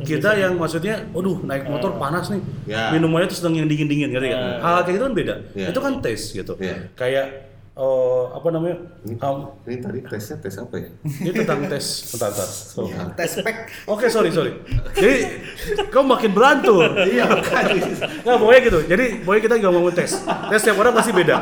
kita 0.00 0.30
yang 0.34 0.54
maksudnya, 0.54 1.06
waduh 1.10 1.40
naik 1.40 1.64
motor 1.66 1.94
panas 1.94 2.28
nih, 2.28 2.40
Ya. 2.66 2.90
minumannya 2.90 3.26
tuh 3.26 3.38
sedang 3.38 3.54
yang 3.54 3.66
dingin-dingin, 3.66 4.10
ngerti 4.10 4.28
kan? 4.28 4.40
Hal 4.58 4.74
kayak 4.82 4.94
gitu 4.94 5.04
kan 5.04 5.14
beda. 5.14 5.34
Ya. 5.52 5.68
Itu 5.68 5.78
kan 5.78 5.92
tes 5.98 6.20
gitu. 6.30 6.52
Ya. 6.56 6.90
Kayak 6.92 7.48
oh, 7.72 8.28
apa 8.30 8.48
namanya? 8.50 8.76
Um, 9.22 9.56
ini 9.64 9.80
tadi 9.80 9.98
tesnya 10.02 10.36
tes 10.36 10.52
apa 10.54 10.76
ya 10.76 10.92
ini 11.00 11.32
tentang 11.32 11.64
tes, 11.64 12.12
bentar, 12.12 12.28
bentar. 12.28 12.44
So, 12.44 12.84
Tes 13.16 13.30
spek. 13.32 13.56
Oke, 13.86 14.04
sorry, 14.06 14.28
sorry. 14.28 14.52
Jadi, 14.92 15.40
kau 15.88 16.04
makin 16.04 16.28
berantur. 16.30 16.92
iya 17.00 17.24
kan 17.24 17.72
Nggak, 18.20 18.36
pokoknya 18.36 18.60
gitu. 18.62 18.78
Jadi, 18.84 19.04
pokoknya 19.24 19.42
kita 19.42 19.54
nggak 19.56 19.72
ngomongin 19.72 19.96
tes. 19.96 20.12
Tes 20.20 20.58
setiap 20.60 20.76
orang 20.78 20.92
pasti 20.92 21.10
beda. 21.10 21.36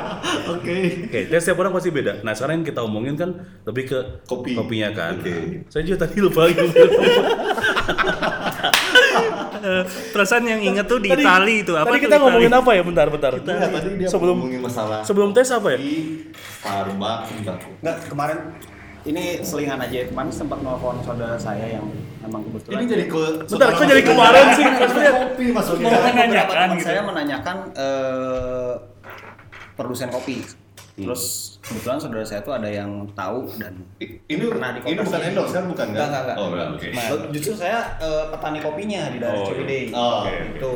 oke 0.48 0.76
Oke, 1.10 1.20
tes 1.26 1.40
setiap 1.42 1.58
orang 1.58 1.72
pasti 1.74 1.90
beda. 1.90 2.12
Nah, 2.22 2.32
sekarang 2.32 2.62
yang 2.62 2.66
kita 2.66 2.80
omongin 2.80 3.14
kan 3.14 3.30
lebih 3.66 3.84
ke 3.88 3.98
Kopi. 4.22 4.54
kopinya 4.54 4.94
kan. 4.94 5.18
Oke. 5.18 5.66
Saya 5.66 5.82
juga 5.82 6.06
tadi 6.06 6.22
lupa 6.22 6.46
lagi. 6.46 6.54
Eh, 9.58 9.82
Perasaan 10.10 10.44
yang 10.44 10.62
inget 10.62 10.86
tuh 10.86 10.98
di 10.98 11.08
Tadi- 11.08 11.22
Itali 11.22 11.54
itu 11.60 11.74
apa 11.74 11.88
Tadi 11.88 11.98
kita 12.00 12.14
Itali? 12.14 12.22
ngomongin 12.22 12.52
apa 12.52 12.70
ya? 12.72 12.82
Bentar, 12.82 13.06
bentar. 13.08 13.32
Iya, 13.34 13.66
tadi 13.68 13.88
dia 13.96 14.08
Sebelum- 14.08 14.38
ngomongin 14.38 14.60
masalah 14.60 15.00
Sebelum 15.02 15.30
tes 15.32 15.48
apa 15.48 15.68
ya? 15.72 15.78
di 15.78 15.94
Starbucks. 16.58 17.28
Enggak, 17.80 17.96
kemarin 18.06 18.38
ini 19.04 19.24
selingan 19.40 19.78
aja. 19.78 19.98
Kemarin 20.04 20.30
sempat 20.30 20.58
nelfon 20.60 20.96
saudara 21.00 21.34
saya 21.34 21.66
yang 21.72 21.86
memang 22.20 22.42
kebetulan 22.44 22.76
Ini 22.76 22.84
jadi 22.86 23.04
ke 23.06 23.22
Bentar, 23.46 23.68
kok 23.72 23.82
jadi 23.84 24.02
kemarin 24.04 24.44
sih? 24.52 24.64
Maksudnya 24.64 25.12
kopi 25.16 25.44
maksudnya. 25.50 25.86
Menanyakan 25.90 26.68
gitu. 26.70 26.84
saya 26.84 27.00
menanyakan 27.02 27.56
eh, 27.74 28.72
produsen 29.74 30.08
kopi. 30.08 30.42
Terus 30.98 31.22
kebetulan 31.60 31.96
saudara 31.96 32.24
saya 32.24 32.40
tuh 32.40 32.52
ada 32.52 32.66
yang 32.66 32.90
tahu 33.12 33.46
dan 33.54 33.78
I- 33.98 34.18
Ini 34.26 34.42
Pernah 34.44 34.70
di 34.72 34.80
ini 34.84 34.98
bukan 34.98 35.20
endorse 35.22 35.52
kan 35.52 35.64
bukan 35.64 35.86
kan? 35.86 35.94
Enggak, 35.94 36.06
enggak, 36.06 36.22
enggak. 36.24 36.36
Oh, 36.36 36.46
enggak, 36.48 36.68
oke. 36.70 36.86
Loh, 36.90 37.20
justru 37.30 37.52
saya 37.54 37.78
eh, 37.96 38.24
petani 38.28 38.58
kopinya 38.58 39.00
di 39.08 39.18
daerah 39.18 39.36
Oh, 39.36 39.42
iya. 39.42 39.48
Ciwidey. 39.48 39.82
Oh, 39.90 40.12
Oke. 40.20 40.34
Itu. 40.52 40.72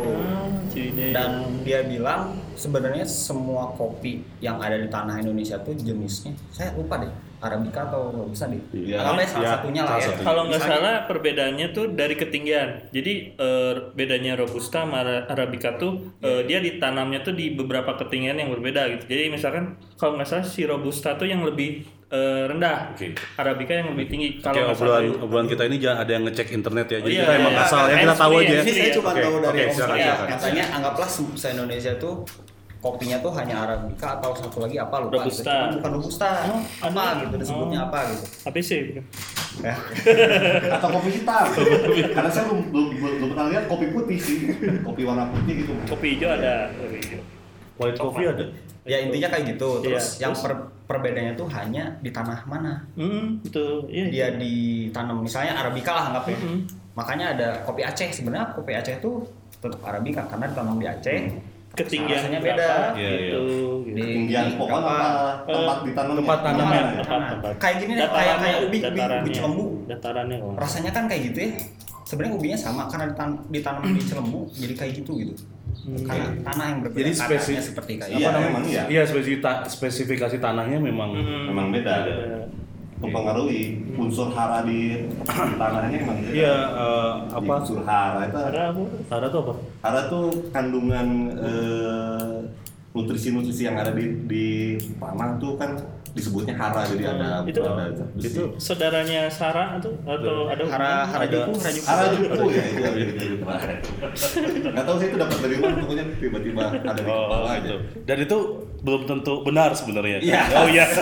Ciwidey. 0.71 1.11
Dan 1.11 1.31
dia 1.61 1.81
bilang 1.83 2.21
sebenarnya 2.55 3.03
semua 3.03 3.73
kopi 3.73 4.23
yang 4.39 4.57
ada 4.57 4.77
di 4.77 4.87
tanah 4.87 5.19
Indonesia 5.19 5.59
tuh 5.59 5.75
jenisnya 5.75 6.33
saya 6.49 6.71
lupa 6.73 7.01
deh 7.01 7.11
Arabica 7.43 7.81
atau 7.85 8.03
robusta 8.09 8.47
deh. 8.47 8.63
Iya. 8.73 9.03
Anggapnya 9.03 9.27
salah 9.27 9.43
Iya, 9.43 9.51
satunya 9.53 9.83
lah 9.83 9.93
ya. 9.93 10.05
satunya. 10.05 10.23
Kalau 10.23 10.43
nggak 10.47 10.63
salah 10.63 10.95
perbedaannya 11.05 11.67
tuh 11.71 11.85
dari 11.91 12.15
ketinggian. 12.15 12.69
Jadi 12.89 13.13
eh, 13.35 13.73
bedanya 13.93 14.33
robusta 14.35 14.81
sama 14.81 15.03
Ara- 15.03 15.27
arabica 15.27 15.75
tuh 15.75 15.93
eh, 16.19 16.43
dia 16.43 16.59
ditanamnya 16.59 17.21
tuh 17.21 17.35
di 17.35 17.51
beberapa 17.51 17.93
ketinggian 17.97 18.37
yang 18.37 18.49
berbeda 18.49 18.87
gitu. 18.91 19.05
Jadi 19.09 19.23
misalkan 19.29 19.65
kalau 19.95 20.15
nggak 20.15 20.29
salah 20.29 20.47
si 20.47 20.63
robusta 20.63 21.13
tuh 21.13 21.27
yang 21.27 21.43
lebih 21.43 21.83
eh, 22.09 22.45
rendah, 22.45 22.93
Oke. 22.93 23.17
arabica 23.35 23.73
yang 23.75 23.91
lebih 23.91 24.07
tinggi. 24.07 24.29
Oke, 24.35 24.45
Kalau 24.45 24.63
nggak 24.63 24.77
obrolan 24.77 25.03
itu. 25.03 25.17
obrolan 25.19 25.49
kita 25.49 25.63
ini 25.65 25.77
jangan 25.77 25.99
ada 25.99 26.11
yang 26.13 26.25
ngecek 26.25 26.49
internet 26.53 26.87
ya. 26.87 26.99
Jadi 26.99 27.03
Oh, 27.03 27.11
iya, 27.11 27.21
kita 27.21 27.33
iya, 27.33 27.41
emang 27.41 27.55
iya. 27.55 27.65
asal 27.65 27.83
ya 27.83 27.97
kita 27.99 28.15
tahu 28.15 28.33
aja. 28.35 28.45
Ini 28.45 28.63
free 28.63 28.71
saya 28.73 28.85
ya. 28.85 28.95
cuma 28.95 29.11
Oke, 29.11 29.21
tahu 29.21 29.35
dari 29.35 29.49
oke, 29.49 29.59
Om 29.59 29.73
silakan, 29.73 29.89
Surya. 29.91 30.05
silakan. 30.07 30.29
Katanya 30.31 30.65
anggaplah 30.71 31.09
se- 31.09 31.37
se-Indonesia 31.37 31.93
tuh 31.99 32.15
kopinya 32.83 33.17
tuh 33.17 33.31
hanya 33.33 33.63
Arabica 33.63 34.19
atau 34.19 34.35
satu 34.35 34.59
lagi 34.61 34.75
apa 34.75 34.99
lupa 34.99 35.23
gitu. 35.23 35.39
Robusta. 35.39 35.55
Cuman 35.55 35.71
bukan 35.79 35.91
robusta. 35.95 36.29
apa 36.83 37.05
gitu 37.23 37.35
disebutnya 37.39 37.79
Oh. 37.79 37.87
apa 37.87 37.99
gitu. 38.11 38.25
ABC. 38.45 38.71
Ya. 39.63 39.75
Atau 40.77 40.89
kopi 40.91 41.11
hitam. 41.13 41.45
Karena 42.11 42.27
saya 42.27 42.45
belum 42.49 42.61
belum 42.69 42.87
belum 42.91 43.15
belum 43.17 43.29
pernah 43.31 43.47
lihat 43.49 43.65
kopi 43.67 43.87
putih 43.89 44.19
sih. 44.19 44.39
Kopi 44.83 45.03
warna 45.05 45.29
putih 45.29 45.63
gitu. 45.63 45.73
Kopi 45.87 46.17
hijau 46.17 46.31
ada. 46.33 46.73
Kopi 46.75 46.97
hijau. 46.99 47.21
White 47.79 47.99
coffee 47.99 48.27
ada. 48.27 48.45
Ya 48.83 48.99
intinya 48.99 49.29
kayak 49.31 49.45
gitu. 49.55 49.69
Terus 49.81 50.19
Iya, 50.19 50.23
yang 50.25 50.33
terus? 50.35 50.43
per- 50.43 50.67
perbedaannya 50.89 51.35
tuh 51.35 51.47
hanya 51.49 51.85
di 52.01 52.11
tanah 52.11 52.43
mana. 52.45 52.83
Hmm, 52.99 53.39
betul. 53.41 53.87
Iya. 53.87 54.07
Dia 54.11 54.27
ditanam 54.35 55.23
misalnya 55.23 55.55
Arabica 55.55 55.93
lah 55.93 56.05
anggap 56.11 56.25
ya. 56.27 56.37
Mhm. 56.37 56.59
Makanya 56.93 57.27
ada 57.31 57.49
kopi 57.63 57.81
Aceh 57.81 58.11
sebenarnya 58.11 58.51
kopi 58.53 58.75
Aceh 58.75 58.99
tuh 58.99 59.23
tetap 59.55 59.79
Arabica 59.83 60.27
karena 60.27 60.51
ditanam 60.51 60.77
di 60.77 60.87
Aceh. 60.89 61.21
Ketinggian 61.73 62.21
Rasanya 62.21 62.39
berapa, 62.39 62.57
beda. 62.59 62.71
Iya, 62.93 63.09
iya. 63.09 63.17
gitu. 63.19 63.41
gitu. 63.83 63.97
Di- 63.97 64.05
Tinggian 64.05 64.45
di 64.45 64.55
pokoknya 64.57 64.81
apa? 64.85 64.93
apa 64.93 65.29
tempat 65.49 65.79
ditanamnya. 65.83 66.19
tempat 66.21 66.39
tanamnya. 66.39 66.63
Gimana 66.63 66.77
ya? 66.77 67.03
Tempat, 67.03 67.23
tempat. 67.33 67.53
Kayak 67.57 67.77
gini 67.79 67.93
deh, 67.93 68.09
kayak 68.09 68.37
kayak 68.39 68.59
ubi, 68.63 68.79
ubi, 68.79 69.01
ubi 69.01 69.65
datarannya. 69.87 70.37
nggak 70.39 70.59
Rasanya 70.59 70.91
kan 70.91 71.05
kayak 71.07 71.23
gitu 71.27 71.39
ya. 71.41 71.51
Sebenarnya 72.03 72.35
ubinya 72.35 72.59
sama 72.59 72.83
karena 72.87 73.07
ditan- 73.09 73.41
ditanam 73.49 73.83
di 73.89 74.03
celembu 74.03 74.41
jadi 74.53 74.75
kayak 74.75 74.93
gitu 75.01 75.13
gitu. 75.17 75.35
Karena 76.05 76.27
tanah 76.45 76.67
yang 76.69 76.81
berbeda 76.83 77.01
Jadi 77.01 77.13
kadarnya 77.15 77.41
spesifik 77.41 77.63
seperti 77.65 77.93
kayak 77.97 78.11
Iya, 78.13 78.29
gitu. 78.29 78.39
memang 78.39 78.63
iya. 78.69 78.83
Iya, 78.87 79.03
spesifika- 79.03 79.63
spesifikasi 79.65 80.37
tanahnya 80.39 80.79
memang 80.79 81.11
Hmm. 81.11 81.45
Memang 81.49 81.67
beda. 81.71 81.95
Mempengaruhi 83.03 83.63
unsur 83.93 84.31
hara 84.31 84.63
di 84.63 85.11
tanahnya 85.53 85.97
memang 85.99 86.19
beda. 86.19 86.33
Iya, 86.33 86.55
eh, 86.55 87.11
Di 87.21 87.35
apa? 87.37 87.53
unsur 87.59 87.81
hara 87.83 88.21
itu 88.25 88.39
Ada 88.39 88.61
apa? 88.71 88.83
Tara 89.07 89.27
tuh 89.27 89.41
apa? 89.41 89.53
hara 89.83 90.01
tuh 90.07 90.25
kandungan 90.49 91.07
eh, 91.37 92.35
nutrisi-nutrisi 92.93 93.63
yang 93.65 93.75
ada 93.75 93.91
di 93.91 94.05
di 94.23 94.47
tanah 94.97 95.35
tuh 95.37 95.57
kan 95.57 95.75
disebutnya 96.13 96.53
hara 96.55 96.85
jadi 96.85 97.05
ada 97.11 97.29
Hmm, 97.41 97.49
Itu- 97.49 97.65
ada 97.65 97.89
besi. 98.13 98.29
itu 98.29 98.43
Saudaranya 98.59 99.27
Sarah 99.27 99.81
atau 99.81 99.97
atau 100.05 100.45
ada 100.47 100.61
Hara 100.69 100.93
Hara 101.07 101.25
ada- 101.25 101.49
Juku, 101.49 101.53
Hara 101.83 102.05
Juku. 102.13 102.45
Hara 102.45 102.53
ya 102.53 102.65
itu. 103.09 103.27
Nggak 104.63 104.85
tahu 104.85 104.97
saya 104.99 105.09
itu 105.09 105.17
dapat 105.17 105.39
dari 105.41 105.57
mana 105.57 105.75
pokoknya 105.79 106.05
tiba-tiba 106.17 106.61
ada 106.69 106.93
di 106.93 107.03
kepala 107.03 107.49
aja. 107.51 107.65
itu. 107.65 107.77
Dan 108.05 108.17
itu 108.21 108.39
belum 108.83 109.03
tentu 109.07 109.33
benar 109.41 109.71
sebenarnya. 109.73 110.19
Iya. 110.21 110.41
Oh 110.55 110.69
iya. 110.69 110.85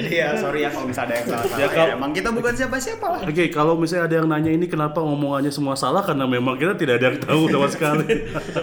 Jadi 0.00 0.14
ya 0.16 0.28
sorry 0.34 0.60
ya 0.60 0.70
kalau 0.70 0.86
misalnya 0.86 1.08
ada 1.08 1.14
yang 1.14 1.28
salah. 1.28 1.44
Ya, 1.46 1.56
ya, 1.56 1.68
kalau- 1.68 1.94
emang 1.94 2.10
kita 2.10 2.28
bukan 2.30 2.52
siapa-siapa 2.52 3.06
lah. 3.06 3.20
Oke, 3.22 3.44
kalau 3.48 3.74
misalnya 3.74 4.04
ada 4.06 4.16
yang 4.16 4.26
nanya 4.26 4.50
ini 4.50 4.64
kenapa 4.64 4.98
ngomongannya 4.98 5.48
semua 5.48 5.74
salah 5.74 6.00
karena 6.00 6.24
memang 6.24 6.56
kita 6.56 6.74
tidak 6.74 6.94
ada 6.96 7.06
yang 7.08 7.18
tahu 7.20 7.42
sama 7.46 7.68
sekali. 7.74 8.06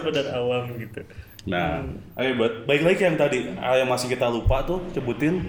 benar 0.02 0.26
awam 0.34 0.64
gitu. 0.76 1.02
Nah, 1.46 1.80
oke, 2.14 2.30
buat 2.34 2.54
baik 2.66 2.82
lagi 2.84 3.02
yang 3.04 3.16
tadi 3.16 3.40
hal 3.56 3.76
yang 3.78 3.88
masih 3.88 4.10
kita 4.10 4.28
lupa 4.28 4.62
tuh 4.62 4.84
sebutin 4.92 5.40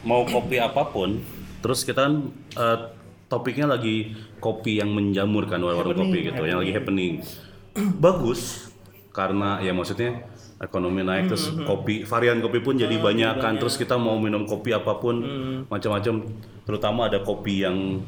mau 0.00 0.22
kopi 0.22 0.56
apa 0.56 0.86
pun, 0.86 1.18
terus 1.58 1.82
kita 1.82 2.06
kan 2.06 2.14
eh, 2.54 2.78
topiknya 3.26 3.66
lagi 3.66 4.14
kopi 4.38 4.78
yang 4.78 4.88
menjamur 4.88 5.44
kan 5.44 5.58
warung 5.58 5.90
kopi 5.92 6.22
gitu, 6.22 6.38
yang 6.42 6.62
lagi 6.62 6.70
happening. 6.70 7.18
Bagus 7.98 8.70
karena 9.10 9.58
ya 9.58 9.74
maksudnya 9.74 10.22
ekonomi 10.58 11.06
naik 11.06 11.30
terus 11.30 11.54
kopi 11.62 12.02
varian 12.02 12.42
kopi 12.42 12.58
pun 12.58 12.74
jadi 12.74 12.98
banyak 12.98 13.38
kan. 13.38 13.54
terus 13.56 13.78
kita 13.78 13.94
mau 13.94 14.18
minum 14.18 14.42
kopi 14.42 14.74
apa 14.74 14.98
pun 14.98 15.22
macam-macam. 15.70 16.26
Terutama 16.66 17.08
ada 17.08 17.22
kopi 17.22 17.64
yang 17.64 18.02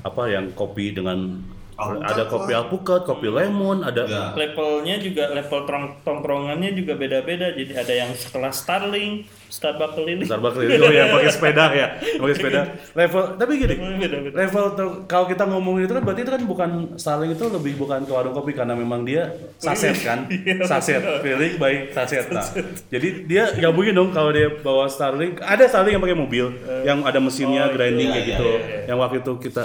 apa 0.00 0.32
yang 0.32 0.50
kopi 0.56 0.96
dengan 0.96 1.44
Alpukat 1.80 2.12
ada 2.12 2.24
kopi 2.28 2.52
alpukat, 2.52 3.00
kopi 3.02 3.26
lemon, 3.26 3.80
ada 3.80 4.02
Ya. 4.04 4.36
Levelnya 4.36 5.00
juga 5.00 5.32
level 5.32 5.60
tongkrongannya 6.02 6.76
juga 6.76 6.92
beda-beda. 6.94 7.56
Jadi 7.56 7.72
ada 7.72 7.92
yang 7.94 8.10
sekelas 8.12 8.60
Starling, 8.60 9.24
Starbucks 9.48 9.94
keliling. 9.96 10.26
Starbucks 10.28 10.60
itu 10.60 10.76
oh 10.76 10.92
ya 10.92 11.08
pakai 11.08 11.30
sepeda 11.30 11.64
ya, 11.72 11.86
pakai 11.96 12.34
sepeda. 12.34 12.60
Level 12.92 13.22
tapi 13.34 13.52
gini, 13.56 13.74
Beda-beda. 13.96 14.34
level 14.36 14.64
tuh- 14.74 14.96
kalau 15.06 15.24
kita 15.24 15.44
ngomongin 15.44 15.84
itu 15.84 15.94
kan 15.94 16.02
berarti 16.02 16.20
itu 16.20 16.32
kan 16.32 16.42
bukan 16.44 16.70
Starling 16.94 17.32
itu 17.32 17.44
lebih 17.48 17.72
bukan 17.76 18.04
ke 18.04 18.12
warung 18.12 18.34
kopi 18.34 18.52
karena 18.52 18.74
memang 18.74 19.02
dia 19.02 19.30
saset 19.56 19.96
kan, 20.00 20.28
saset, 20.70 21.00
feeling 21.20 21.56
by 21.56 21.88
saset. 21.90 22.28
Nah, 22.28 22.44
jadi 22.88 23.08
dia 23.24 23.44
gabungin 23.56 23.96
dong 23.96 24.10
kalau 24.10 24.30
dia 24.30 24.52
bawa 24.52 24.84
Starling, 24.84 25.40
ada 25.40 25.64
Starling 25.64 25.96
yang 25.96 26.04
pakai 26.04 26.18
mobil, 26.18 26.46
yang 26.82 27.00
ada 27.02 27.16
mesinnya 27.16 27.70
grinding 27.70 28.10
kayak 28.10 28.26
gitu, 28.28 28.48
yang 28.84 28.98
waktu 28.98 29.18
itu 29.18 29.32
kita 29.40 29.64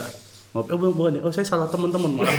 ngopi, 0.56 0.72
oh 0.72 0.80
bukan, 0.88 1.20
ya. 1.20 1.22
oh 1.22 1.30
saya 1.30 1.44
salah 1.44 1.68
teman-teman, 1.68 2.16
maaf. 2.16 2.32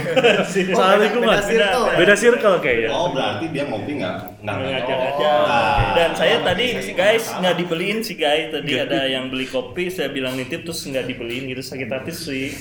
salah 0.49 0.97
lingkungan, 0.97 1.29
beda 1.29 1.45
circle 1.45 1.85
ya? 1.85 1.95
beda 2.01 2.15
circle 2.17 2.55
kayaknya. 2.57 2.89
Oh 2.89 3.13
berarti 3.13 3.45
dia 3.53 3.63
ngopi 3.63 3.91
nggak 3.93 4.15
nggak 4.41 4.55
ngajak 4.57 4.97
Oh, 4.97 5.07
aja. 5.13 5.31
nah. 5.45 5.77
Dan 5.93 6.09
saya 6.11 6.35
tadi 6.41 6.65
guys 6.91 7.29
nggak 7.29 7.55
dibeliin 7.55 8.01
sih 8.01 8.17
guys. 8.17 8.49
Tadi 8.49 8.73
ada 8.73 9.05
yang 9.05 9.29
beli 9.29 9.45
kopi, 9.45 9.93
saya 9.93 10.09
bilang 10.09 10.33
nitip 10.33 10.65
terus 10.65 10.81
nggak 10.81 11.05
dibeliin 11.05 11.45
gitu 11.45 11.61
sakit 11.61 11.85
hati 11.87 12.09
sih. 12.09 12.57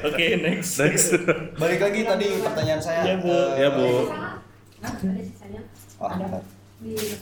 Oke 0.00 0.26
next. 0.40 0.80
Next. 0.80 1.12
Balik 1.56 1.80
lagi 1.82 2.00
tadi 2.02 2.26
pertanyaan 2.40 2.80
saya. 2.80 3.00
Ya, 3.04 3.14
Bu. 3.20 3.28
eh, 3.28 3.48
Ya, 3.58 3.68
Bu. 3.70 3.88
Nah, 4.08 4.40
ada 4.88 5.20
sisanya. 5.20 5.60
Oh, 6.00 6.08
ada. 6.08 6.26
Oh, 6.32 6.42
iya. 6.80 7.16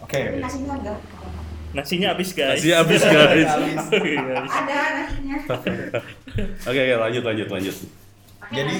Oke. 0.00 0.20
Tapi 0.40 0.58
nasinya. 1.74 1.82
Nasinya 1.82 2.08
habis 2.14 2.30
guys. 2.32 2.60
Nasi 2.62 2.70
habis 2.70 3.02
guys. 3.02 3.50
Ada 4.58 4.78
nasinya. 4.94 5.36
Oke, 5.50 5.72
oke 6.70 6.82
lanjut 7.02 7.22
lanjut 7.26 7.48
lanjut. 7.50 7.76
Jadi 8.54 8.76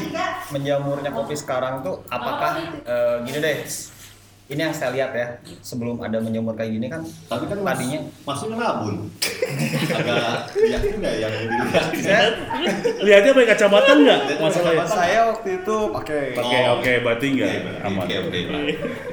menjamurnya 0.52 1.10
kopi 1.10 1.34
sekarang 1.34 1.82
tuh 1.82 2.04
apakah 2.06 2.62
eh, 2.84 3.16
gini 3.26 3.38
deh? 3.42 3.56
Ini 4.44 4.60
yang 4.60 4.76
saya 4.76 4.92
lihat 4.92 5.10
ya 5.10 5.26
sebelum 5.58 5.96
ada 5.98 6.20
menjamur 6.20 6.52
kayak 6.52 6.68
gini 6.70 6.86
kan 6.86 7.00
Tapi 7.00 7.48
kan 7.48 7.56
mas, 7.58 7.80
tadinya 7.80 8.00
masuknya 8.22 8.56
ngabun. 8.60 8.94
Agak 9.96 10.36
yakin 10.54 10.92
nggak 11.00 11.14
yang 11.16 11.32
dilihat? 11.32 11.84
saya 11.96 12.24
Lihatnya 13.00 13.30
pakai 13.32 13.48
kacamata 13.50 13.92
enggak? 13.94 14.20
Masalahnya. 14.36 14.84
saya 14.84 15.20
waktu 15.32 15.48
itu 15.58 15.76
pakai 15.90 16.22
Oke, 16.34 16.56
Oh. 16.60 16.76
oke, 16.76 16.92
berarti 17.00 17.26
enggak 17.30 17.48
Oke, 17.48 18.14
berarti 18.20 18.40
aman. 18.44 18.66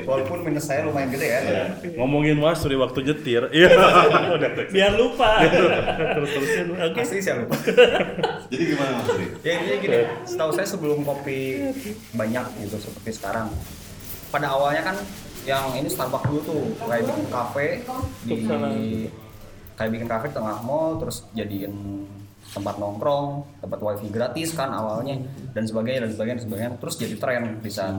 walaupun 0.04 0.38
minus 0.44 0.66
saya 0.66 0.84
lumayan 0.84 1.08
gede 1.10 1.24
ya. 1.26 1.40
Ya. 1.42 1.64
Ngomongin 1.96 2.36
was 2.36 2.60
dari 2.60 2.76
waktu 2.76 3.00
nyetir. 3.02 3.44
Iya. 3.50 3.70
Udah. 4.36 4.50
Biar 4.68 4.92
lupa. 4.94 5.48
Terus 5.48 6.30
terusin. 6.30 6.66
Oke. 6.92 7.00
Asli 7.00 7.24
saya 7.24 7.40
lupa. 7.40 7.56
Jadi 8.52 8.64
gimana 8.68 9.00
mas 9.00 9.08
ya 9.42 9.52
intinya 9.56 9.78
gini, 9.80 10.00
setahu 10.28 10.52
saya 10.52 10.68
sebelum 10.68 11.02
kopi 11.02 11.72
banyak 12.12 12.46
gitu 12.60 12.76
seperti 12.78 13.16
sekarang. 13.16 13.48
Pada 14.32 14.48
awalnya 14.48 14.82
kan 14.82 14.98
yang 15.44 15.74
ini 15.76 15.90
Starbucks 15.90 16.26
dulu 16.30 16.42
tuh 16.46 16.62
kayak 16.88 17.04
bikin 17.04 17.28
kafe 17.28 17.68
di 18.24 18.38
kayak 19.76 19.92
bikin 19.92 20.08
kafe 20.08 20.26
di 20.30 20.36
tengah 20.38 20.58
mall 20.64 21.02
terus 21.02 21.26
jadiin 21.34 21.74
tempat 22.52 22.76
nongkrong, 22.78 23.48
tempat 23.64 23.80
wifi 23.80 24.08
gratis 24.12 24.52
kan 24.52 24.76
awalnya 24.76 25.16
dan 25.56 25.64
sebagainya 25.64 26.08
dan 26.08 26.12
sebagainya 26.16 26.38
dan 26.40 26.46
sebagainya. 26.48 26.72
Terus 26.80 26.96
jadi 27.00 27.16
tren 27.20 27.44
di 27.64 27.72
saat 27.72 27.96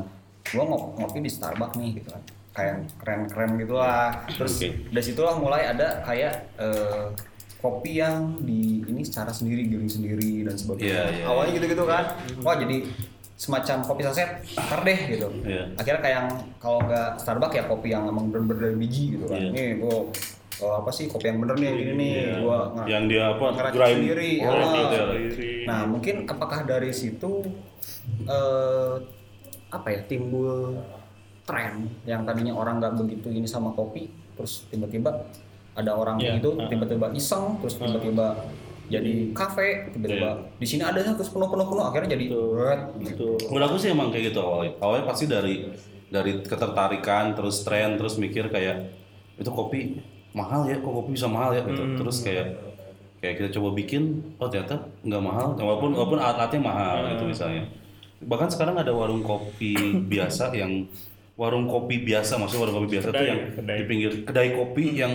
gua 0.53 0.65
ngop- 0.67 0.99
ngopi 0.99 1.19
di 1.25 1.31
Starbucks 1.31 1.77
nih 1.77 1.91
gitu 2.01 2.09
kan. 2.13 2.23
Kayak 2.53 2.75
keren-keren 3.01 3.51
gitu 3.65 3.75
lah 3.81 4.29
terus 4.29 4.61
Oke. 4.61 4.93
dari 4.93 5.05
situlah 5.05 5.41
mulai 5.41 5.73
ada 5.73 6.05
kayak 6.05 6.53
eh, 6.61 7.07
kopi 7.63 8.03
yang 8.03 8.43
di 8.43 8.83
ini 8.85 9.07
secara 9.07 9.33
sendiri 9.33 9.65
giling 9.71 9.89
sendiri 9.89 10.45
dan 10.45 10.59
sebagainya. 10.59 10.93
Iya, 10.93 11.05
iya, 11.15 11.25
Awalnya 11.31 11.53
gitu-gitu 11.57 11.85
kan. 11.89 12.05
Wah 12.45 12.57
jadi 12.59 12.77
semacam 13.35 13.77
kopi 13.83 14.03
saset 14.03 14.31
ntar 14.55 14.81
deh 14.83 14.99
gitu. 15.09 15.29
Iya. 15.43 15.75
Akhirnya 15.75 16.01
kayak 16.01 16.17
yang 16.17 16.29
kalau 16.57 16.79
nggak 16.83 17.19
Starbucks 17.19 17.55
ya 17.55 17.65
kopi 17.67 17.89
yang 17.91 18.07
emang 18.07 18.31
bener-bener 18.31 18.71
dari 18.71 18.77
biji 18.77 19.17
gitu 19.17 19.25
kan. 19.27 19.39
Iya. 19.39 19.51
Nih 19.51 19.69
gua 19.79 19.97
oh, 20.61 20.75
apa 20.79 20.91
sih 20.91 21.11
kopi 21.11 21.27
yang 21.27 21.43
bener 21.43 21.57
nih 21.57 21.67
yang 21.67 21.77
gini 21.77 21.93
nih 21.93 22.13
Iya. 22.13 22.35
gua 22.39 22.59
nge- 22.73 22.87
yang 22.87 23.05
dia 23.07 23.23
apa 23.29 23.45
ngeracik 23.51 23.77
grind 23.77 23.99
sendiri. 23.99 24.31
oh, 24.41 24.55
ya. 24.55 25.05
Nah, 25.63 25.81
mungkin 25.87 26.15
apakah 26.25 26.61
dari 26.63 26.91
situ 26.93 27.31
eh 28.25 28.95
apa 29.73 29.89
ya 29.89 30.01
timbul 30.05 30.77
tren 31.43 31.89
yang 32.05 32.23
tadinya 32.23 32.53
orang 32.53 32.79
nggak 32.79 32.95
begitu 32.97 33.27
ini 33.27 33.49
sama 33.49 33.73
kopi, 33.73 34.07
terus 34.33 34.69
tiba-tiba 34.69 35.27
ada 35.73 35.91
orang 35.91 36.21
Iya, 36.21 36.39
itu 36.39 36.55
ah. 36.55 36.69
tiba-tiba 36.69 37.11
iseng, 37.11 37.57
terus 37.59 37.81
tiba-tiba 37.81 38.37
jadi 38.89 39.13
kafe, 39.33 39.93
tiba-tiba 39.95 40.51
di 40.59 40.67
sini 40.67 40.83
ada 40.83 40.99
terus 40.99 41.31
penuh-penuh-penuh 41.31 41.85
akhirnya 41.85 42.19
jadi 42.19 42.25
Betul. 42.29 42.47
berat 42.53 42.81
Gitu. 42.99 43.29
Menurut 43.49 43.67
aku 43.67 43.77
sih 43.79 43.89
emang 43.91 44.09
kayak 44.11 44.25
gitu 44.33 44.41
awalnya. 44.41 44.73
Awalnya 44.79 45.05
pasti 45.07 45.25
dari 45.27 45.55
dari 46.09 46.33
ketertarikan, 46.41 47.33
terus 47.33 47.65
tren, 47.65 47.97
terus 47.97 48.21
mikir 48.21 48.53
kayak 48.53 48.93
itu 49.37 49.49
kopi 49.49 49.97
mahal 50.33 50.69
ya, 50.69 50.77
kok 50.77 50.93
kopi 50.93 51.17
bisa 51.17 51.25
mahal 51.25 51.53
ya 51.53 51.65
gitu. 51.65 51.81
Hmm. 51.81 51.97
Terus 51.97 52.21
kayak 52.21 52.47
kayak 53.19 53.35
kita 53.39 53.49
coba 53.57 53.69
bikin, 53.73 54.03
oh 54.37 54.51
ternyata 54.51 54.91
nggak 55.01 55.23
mahal, 55.23 55.47
walaupun 55.55 55.91
walaupun 55.95 56.19
alat-alatnya 56.21 56.61
mahal 56.61 56.97
Hmm. 57.01 57.11
gitu 57.15 57.25
misalnya. 57.27 57.65
Bahkan 58.23 58.49
sekarang 58.51 58.77
ada 58.77 58.93
warung 58.93 59.23
kopi 59.23 59.75
biasa 60.05 60.53
yang 60.53 60.85
warung 61.35 61.65
kopi 61.65 62.03
biasa, 62.03 62.37
maksudnya 62.37 62.69
warung 62.69 62.77
kopi 62.83 62.89
biasa 62.93 63.07
tuh 63.09 63.15
Kedai, 63.17 63.31
yang 63.31 63.41
kedai. 63.57 63.79
di 63.79 63.85
pinggir 63.89 64.13
kedai 64.23 64.49
kopi 64.53 64.85
yang 64.95 65.15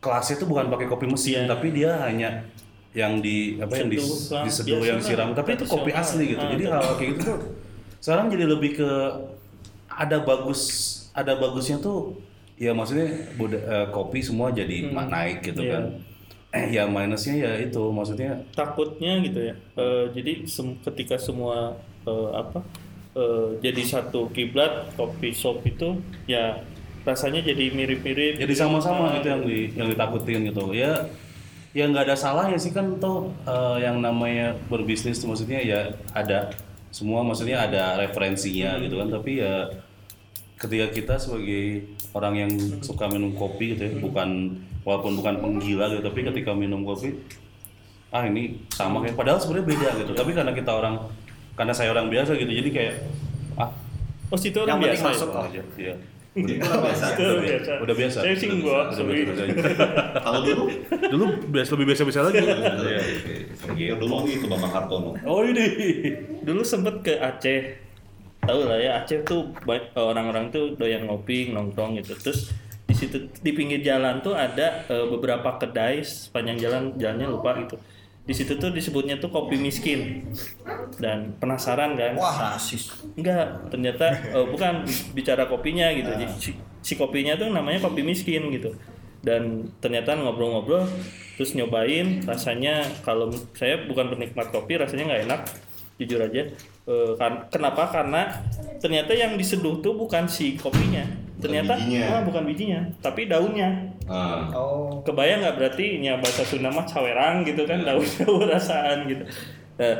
kelasnya 0.00 0.36
tuh 0.38 0.48
bukan 0.48 0.66
pakai 0.66 0.86
kopi 0.86 1.06
mesin, 1.06 1.44
Iya. 1.44 1.50
tapi 1.50 1.66
dia 1.70 1.90
hanya 2.02 2.46
yang 2.96 3.20
di 3.20 3.60
apa 3.60 3.76
yang 3.76 3.92
di, 3.92 4.00
diseduh 4.00 4.80
yang 4.80 4.96
lah, 4.96 5.04
disiram, 5.04 5.28
tapi 5.30 5.52
itu 5.52 5.64
kopi 5.68 5.92
asli 5.92 6.32
gitu. 6.32 6.40
Ah, 6.40 6.50
Jadi 6.50 6.64
hal 6.64 6.82
kayak 6.96 7.08
gitu 7.12 7.20
tuh 7.22 7.38
sekarang 8.00 8.26
jadi 8.28 8.44
lebih 8.46 8.70
ke 8.74 8.90
ada 9.86 10.18
bagus 10.20 10.60
ada 11.12 11.32
bagusnya 11.34 11.76
tuh 11.78 12.16
ya 12.56 12.72
maksudnya 12.72 13.08
buda- 13.34 13.60
eh, 13.60 13.86
kopi 13.90 14.20
semua 14.20 14.48
jadi 14.48 14.88
ma- 14.88 15.04
naik 15.06 15.44
gitu 15.44 15.60
Iya. 15.60 15.72
kan. 15.72 15.84
Eh 16.52 16.66
ya 16.72 16.82
minusnya 16.86 17.34
ya 17.36 17.52
itu 17.60 17.82
maksudnya 17.90 18.40
takutnya 18.50 19.20
gitu 19.20 19.40
ya. 19.42 19.54
Eh, 19.76 20.04
jadi 20.10 20.32
sem- 20.46 20.80
ketika 20.80 21.16
semua 21.16 21.76
eh, 22.02 22.28
apa 22.32 22.64
eh, 23.12 23.48
jadi 23.60 23.82
satu 23.82 24.28
kiblat 24.30 24.88
kopi 24.94 25.32
shop 25.32 25.60
itu 25.64 26.00
ya 26.24 26.64
rasanya 27.04 27.44
jadi 27.44 27.70
mirip-mirip. 27.70 28.40
Jadi 28.40 28.54
sama-sama 28.56 29.14
itu 29.14 29.28
yang 29.28 29.42
di 29.42 29.58
yang 29.74 29.88
ditakutin 29.88 30.48
gitu. 30.48 30.72
Ya 30.72 31.04
ya 31.76 31.84
nggak 31.92 32.08
ada 32.08 32.16
salahnya 32.16 32.56
sih 32.56 32.72
kan 32.72 32.96
toh 32.96 33.28
eh, 33.44 33.84
yang 33.84 34.00
namanya 34.00 34.56
berbisnis 34.72 35.20
tuh 35.20 35.28
maksudnya 35.28 35.60
ya 35.60 35.92
ada 36.16 36.48
semua 36.88 37.20
maksudnya 37.20 37.68
ada 37.68 38.00
referensinya 38.00 38.80
gitu 38.80 38.96
kan. 38.96 39.12
Tapi 39.12 39.44
ya 39.44 39.68
ketika 40.56 40.86
kita 40.88 41.14
sebagai 41.20 41.84
orang 42.16 42.48
yang 42.48 42.52
suka 42.80 43.04
minum 43.12 43.36
kopi 43.36 43.76
gitu 43.76 43.84
ya 43.84 43.92
bukan 44.00 44.56
walaupun 44.88 45.20
bukan 45.20 45.36
penggila 45.36 45.92
gitu 45.92 46.00
tapi 46.00 46.24
ketika 46.24 46.56
minum 46.56 46.80
kopi 46.80 47.12
ah 48.08 48.24
ini 48.24 48.64
sama 48.72 49.04
kayak 49.04 49.12
padahal 49.12 49.36
sebenarnya 49.36 49.66
beda 49.68 49.90
gitu. 50.00 50.12
Tapi 50.16 50.32
karena 50.32 50.56
kita 50.56 50.72
orang 50.72 51.12
karena 51.52 51.76
saya 51.76 51.92
orang 51.92 52.08
biasa 52.08 52.40
gitu 52.40 52.48
jadi 52.56 52.70
kayak 52.72 52.94
ah 53.60 53.68
oh 54.32 54.38
situ 54.40 54.56
orang 54.64 54.80
Yang 54.80 54.96
biasa 54.96 55.04
masuk 55.12 55.28
ya? 55.28 55.40
aja. 55.44 55.62
Iya 55.76 55.94
Udah 56.36 56.76
biasa. 56.84 57.04
Itu 57.16 57.22
udah 57.24 57.40
biasa. 57.40 57.72
udah 57.80 57.94
biasa. 57.96 58.18
Saya 58.20 58.34
biasa. 58.36 59.42
Kalau 60.24 60.40
dulu, 60.44 60.64
dulu 60.92 61.24
biasa 61.48 61.70
lebih 61.80 61.86
biasa 61.88 62.02
biasa 62.04 62.20
lagi. 62.28 62.38
Iya. 62.44 63.00
ya 63.72 63.94
dulu 63.96 64.28
itu 64.28 64.44
Bambang 64.44 64.72
Hartono. 64.72 65.16
oh 65.24 65.40
ini. 65.40 65.64
Dulu 66.44 66.60
sempet 66.60 67.00
ke 67.00 67.14
Aceh. 67.16 67.80
Tahu 68.44 68.60
lah 68.68 68.78
ya 68.78 68.90
Aceh 69.00 69.24
tuh 69.24 69.48
ba- 69.64 69.88
orang-orang 69.96 70.52
tuh 70.52 70.76
doyan 70.76 71.08
ngopi 71.08 71.56
nongkrong 71.56 71.96
gitu. 72.04 72.12
Terus 72.20 72.52
di 72.86 72.94
situ 72.94 73.16
di 73.42 73.50
pinggir 73.56 73.80
jalan 73.82 74.20
tuh 74.20 74.36
ada 74.36 74.86
eh, 74.86 75.06
beberapa 75.08 75.56
kedai 75.58 76.04
sepanjang 76.04 76.60
jalan 76.60 76.82
jalannya 76.94 77.26
lupa 77.32 77.56
gitu 77.58 77.76
di 78.26 78.34
situ 78.34 78.58
tuh 78.58 78.74
disebutnya 78.74 79.22
tuh 79.22 79.30
kopi 79.30 79.54
miskin. 79.54 80.26
Dan 80.98 81.38
penasaran 81.38 81.94
kan? 81.94 82.18
Wah 82.18 82.58
rasis. 82.58 82.90
enggak 83.14 83.70
ternyata 83.70 84.06
eh, 84.36 84.46
bukan 84.50 84.82
bicara 85.14 85.46
kopinya 85.46 85.86
gitu. 85.94 86.10
Jadi 86.10 86.34
si, 86.42 86.50
si 86.82 86.92
kopinya 86.98 87.38
tuh 87.38 87.54
namanya 87.54 87.86
kopi 87.86 88.02
miskin 88.02 88.50
gitu. 88.50 88.74
Dan 89.22 89.70
ternyata 89.78 90.18
ngobrol-ngobrol 90.18 90.86
terus 91.38 91.52
nyobain 91.54 92.24
rasanya 92.26 92.82
kalau 93.06 93.28
saya 93.54 93.86
bukan 93.86 94.08
penikmat 94.10 94.50
kopi 94.50 94.78
rasanya 94.80 95.14
nggak 95.14 95.22
enak 95.30 95.40
jujur 95.96 96.20
aja. 96.20 96.42
Eh, 96.86 97.12
kan- 97.16 97.46
kenapa? 97.48 97.88
Karena 97.88 98.42
ternyata 98.82 99.14
yang 99.14 99.38
diseduh 99.38 99.80
tuh 99.80 99.94
bukan 99.96 100.26
si 100.28 100.58
kopinya 100.58 101.15
ternyata 101.36 101.76
bijinya. 101.76 102.06
ah, 102.10 102.22
bukan 102.24 102.42
bijinya 102.48 102.80
tapi 103.04 103.28
daunnya. 103.28 103.70
Ah, 104.06 104.48
Oh, 104.54 105.02
kebayang 105.02 105.42
nggak 105.42 105.56
berarti 105.58 105.98
nya 105.98 106.16
bahasa 106.22 106.46
Sunda 106.46 106.70
mah 106.70 106.86
cawerang 106.86 107.42
gitu 107.44 107.66
kan 107.66 107.82
daun-daun 107.82 108.46
rasaan 108.54 109.04
gitu. 109.10 109.24
Nah, 109.76 109.96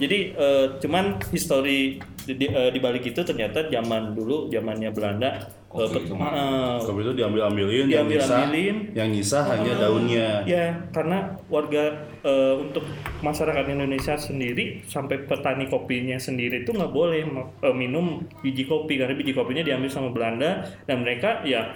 jadi 0.00 0.18
eh, 0.32 0.66
cuman 0.80 1.20
histori 1.30 2.00
di, 2.24 2.32
di, 2.38 2.46
eh, 2.48 2.70
di 2.72 2.78
balik 2.80 3.04
itu 3.04 3.20
ternyata 3.22 3.66
zaman 3.68 4.14
dulu 4.14 4.48
zamannya 4.48 4.90
Belanda 4.94 5.46
eh, 5.72 5.78
Kopi 5.78 5.94
pet- 5.94 6.04
itu 6.04 6.14
mah. 6.14 6.30
eh, 6.30 6.76
kopi 6.80 7.00
itu 7.00 7.12
diambil 7.14 7.42
ambilin 7.44 7.86
yang 7.86 8.04
nyisa 8.04 8.24
Diambil-ambilin. 8.28 8.76
yang 8.92 9.08
nyisa 9.08 9.38
hanya 9.42 9.72
daunnya 9.74 10.28
ya 10.44 10.64
karena 10.88 11.18
warga 11.46 11.84
eh, 12.20 12.54
untuk 12.58 12.84
masyarakat 13.18 13.64
Indonesia 13.68 14.14
sendiri 14.14 14.84
sampai 14.84 15.24
petani 15.24 15.66
kopinya 15.66 16.16
sendiri 16.16 16.62
itu 16.62 16.70
nggak 16.70 16.90
boleh 16.90 17.24
eh, 17.58 17.72
minum 17.72 18.20
biji 18.38 18.64
kopi 18.64 18.96
karena 18.96 19.12
biji 19.12 19.32
kopinya 19.32 19.60
diambil 19.60 19.88
sama 19.88 20.08
Belanda 20.08 20.60
dan 20.84 21.00
mereka 21.00 21.40
ya 21.42 21.72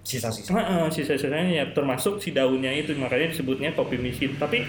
sisa-sisa. 0.00 0.50
Nah, 0.50 0.88
sisa-sisanya 0.88 1.44
ya 1.46 1.64
termasuk 1.70 2.16
si 2.18 2.32
daunnya 2.32 2.72
itu 2.72 2.96
makanya 2.96 3.28
disebutnya 3.28 3.68
kopi 3.70 3.96
miskin. 3.96 4.32
Tapi 4.34 4.64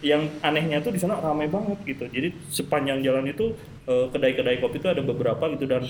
yang 0.00 0.30
anehnya 0.40 0.78
tuh 0.78 0.94
di 0.94 1.00
sana 1.00 1.18
ramai 1.18 1.50
banget 1.50 1.78
gitu. 1.82 2.06
Jadi 2.06 2.30
sepanjang 2.48 3.02
jalan 3.02 3.26
itu 3.26 3.50
eh, 3.84 4.06
kedai-kedai 4.08 4.58
kopi 4.58 4.78
itu 4.78 4.88
ada 4.88 5.02
beberapa 5.02 5.50
gitu 5.52 5.66
dan 5.66 5.82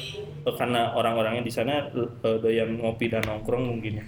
eh, 0.45 0.55
karena 0.57 0.93
orang-orangnya 0.93 1.45
di 1.45 1.53
sana 1.53 1.93
eh, 1.93 2.39
doyan 2.41 2.81
ngopi 2.81 3.09
dan 3.09 3.21
nongkrong 3.23 3.69
mungkin 3.69 4.01
ya. 4.01 4.07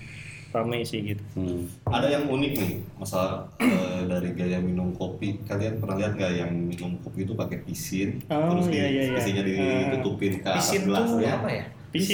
Ramai 0.51 0.83
sih 0.83 0.99
gitu. 1.07 1.23
Hmm. 1.39 1.63
ada 1.87 2.11
yang 2.11 2.27
unik 2.27 2.53
nih 2.59 2.73
masalah 2.99 3.47
eh, 3.63 4.03
dari 4.03 4.35
gaya 4.35 4.59
minum 4.59 4.91
kopi. 4.91 5.39
Kalian 5.47 5.79
pernah 5.79 5.95
lihat 5.95 6.19
nggak 6.19 6.33
yang 6.33 6.51
minum 6.51 6.99
kopi 7.01 7.23
itu 7.23 7.39
pakai 7.39 7.63
pisin, 7.63 8.19
Oh, 8.27 8.59
terus 8.59 8.67
di, 8.67 8.83
iya, 8.83 8.87
iya, 8.91 9.03
iya. 9.05 9.15
pisinnya 9.15 9.45
ditutupin 9.47 10.43
ke 10.43 10.49
atas 10.49 10.67
Pisin 10.67 10.81
tuh 10.83 10.99
gelasnya. 10.99 11.33
apa 11.39 11.51
ya? 11.55 11.65
Ini 11.91 12.07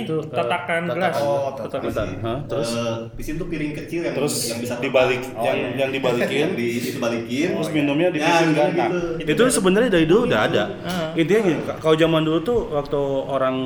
itu, 0.00 0.16
eh, 0.16 0.32
tatakan 0.32 0.80
tatakan. 0.82 1.12
gelas. 1.12 1.16
Oh, 1.20 1.52
tatakan. 1.52 1.84
Bentar, 1.84 2.06
hah? 2.20 2.38
terus 2.42 2.70
Eh, 2.72 2.96
pisin 3.14 3.34
tuh 3.36 3.46
piring 3.46 3.72
kecil 3.74 4.00
yang 4.02 4.14
terus 4.16 4.34
yang 4.46 4.58
bisa 4.58 4.74
dibalik 4.76 5.20
terbang. 5.20 5.44
yang 5.44 5.56
iya. 5.56 5.68
yang 5.76 5.90
dibalikin 5.90 6.40
yang 6.40 6.52
di 6.58 6.66
itu 6.80 6.96
balikin 6.96 7.48
terus 7.52 7.68
minumnya 7.68 8.08
di 8.08 8.18
Ya, 8.18 8.24
pisin 8.26 8.48
kan 8.50 8.68
gitu. 8.70 8.98
Nah, 9.20 9.28
itu 9.28 9.42
sebenarnya 9.50 9.90
dari 9.90 10.06
dulu 10.06 10.20
udah 10.24 10.40
ada 10.42 10.64
Ah. 10.80 11.12
intinya 11.12 11.40
gini 11.42 11.60
kalau 11.76 11.94
zaman 11.94 12.22
dulu 12.22 12.38
tuh 12.40 12.58
waktu 12.70 13.00
orang 13.26 13.56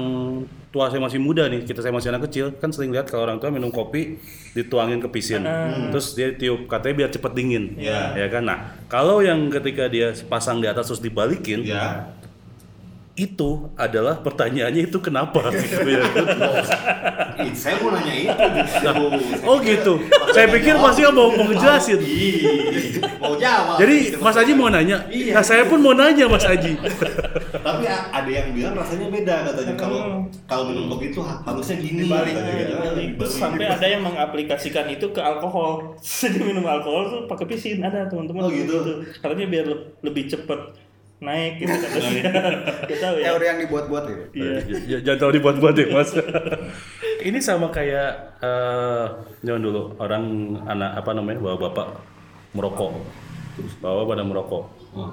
tua 0.69 0.91
saya 0.91 0.99
masih 0.99 1.19
muda 1.19 1.47
nih 1.47 1.63
kita 1.63 1.79
saya 1.79 1.95
masih 1.95 2.11
anak 2.11 2.27
kecil 2.27 2.51
kan 2.53 2.67
sering 2.69 2.91
lihat 2.91 3.07
kalau 3.07 3.23
orang 3.25 3.39
tua 3.39 3.47
minum 3.49 3.71
kopi 3.71 4.19
dituangin 4.51 4.99
ke 4.99 5.07
pisin 5.07 5.47
terus 5.89 6.13
dia 6.13 6.35
tiup 6.35 6.67
katanya 6.67 6.95
biar 6.99 7.11
cepet 7.13 7.31
dingin 7.33 7.65
Iya. 7.79 8.11
ya 8.17 8.27
kan 8.27 8.43
nah 8.43 8.59
kalau 8.85 9.23
yang 9.23 9.47
ketika 9.53 9.87
dia 9.87 10.11
pasang 10.25 10.59
di 10.59 10.67
atas 10.67 10.91
terus 10.91 10.99
dibalikin 10.99 11.63
ya 11.63 12.11
itu 13.15 13.71
adalah 13.75 14.19
pertanyaannya 14.19 14.91
itu 14.91 14.99
kenapa 14.99 15.47
gitu 15.55 15.87
ya 15.87 16.03
saya 17.55 17.79
mau 17.79 17.95
nanya 17.95 18.11
itu 18.13 18.35
justru. 18.59 18.91
oh 19.45 19.57
gitu 19.61 19.93
saya 20.31 20.47
pikir 20.51 20.75
Ika 20.75 20.83
mau 21.11 21.31
mau 21.31 21.45
ngejelasin 21.47 21.99
mau 23.17 23.39
jawab 23.39 23.79
jadi 23.79 24.19
Mas 24.19 24.35
Aji 24.35 24.53
mau 24.53 24.67
nanya 24.67 24.99
Iya. 25.07 25.31
nah 25.31 25.43
saya 25.43 25.63
pun 25.65 25.79
mau 25.79 25.95
nanya 25.95 26.27
Mas 26.27 26.43
Aji 26.43 26.75
tapi 27.55 27.85
ada 27.87 28.27
yang 28.27 28.51
bilang 28.51 28.75
rasanya 28.75 29.07
beda 29.09 29.37
katanya 29.47 29.75
kalau 29.75 30.01
kalau 30.45 30.65
minum 30.67 30.91
kopi 30.91 31.09
itu 31.09 31.21
ha- 31.23 31.39
harusnya 31.41 31.77
gini 31.77 32.05
Dibalik. 32.05 32.35
katanya 32.35 32.53
gitu. 32.59 32.75
Terus 33.17 33.33
sampai 33.33 33.67
ada 33.67 33.87
yang 33.87 34.03
mengaplikasikan 34.03 34.85
itu 34.87 35.07
ke 35.09 35.21
alkohol. 35.21 35.97
Jadi 36.21 36.39
minum 36.43 36.61
alkohol 36.63 37.03
tuh 37.09 37.21
pakai 37.25 37.47
pisin 37.47 37.81
ada 37.81 38.05
teman-teman. 38.05 38.45
Oh, 38.45 38.51
gitu. 38.53 39.01
Katanya 39.17 39.47
biar 39.49 39.65
le- 39.65 39.85
lebih 40.03 40.29
cepet 40.29 40.61
naik 41.25 41.53
gitu 41.59 41.73
katanya. 41.73 42.23
Kita 42.89 42.99
tahu 43.03 43.15
ya. 43.19 43.25
Teori 43.27 43.45
yang 43.47 43.59
dibuat-buat 43.61 44.05
gitu. 44.05 44.23
Iya. 44.33 44.57
J- 44.61 44.83
j- 44.85 45.03
Jangan 45.03 45.19
terlalu 45.19 45.35
dibuat-buat 45.35 45.73
deh 45.75 45.89
mas. 45.89 46.11
Ini 47.27 47.39
sama 47.39 47.69
kayak 47.69 48.11
eh 48.39 49.05
zaman 49.41 49.61
dulu 49.61 49.97
orang 49.97 50.25
anak 50.63 51.01
apa 51.01 51.11
namanya 51.11 51.41
bawa 51.41 51.57
bapak 51.59 51.87
merokok, 52.53 52.93
terus 53.55 53.75
bawa 53.79 54.05
pada 54.05 54.23
merokok, 54.23 54.65
Oh. 54.93 55.11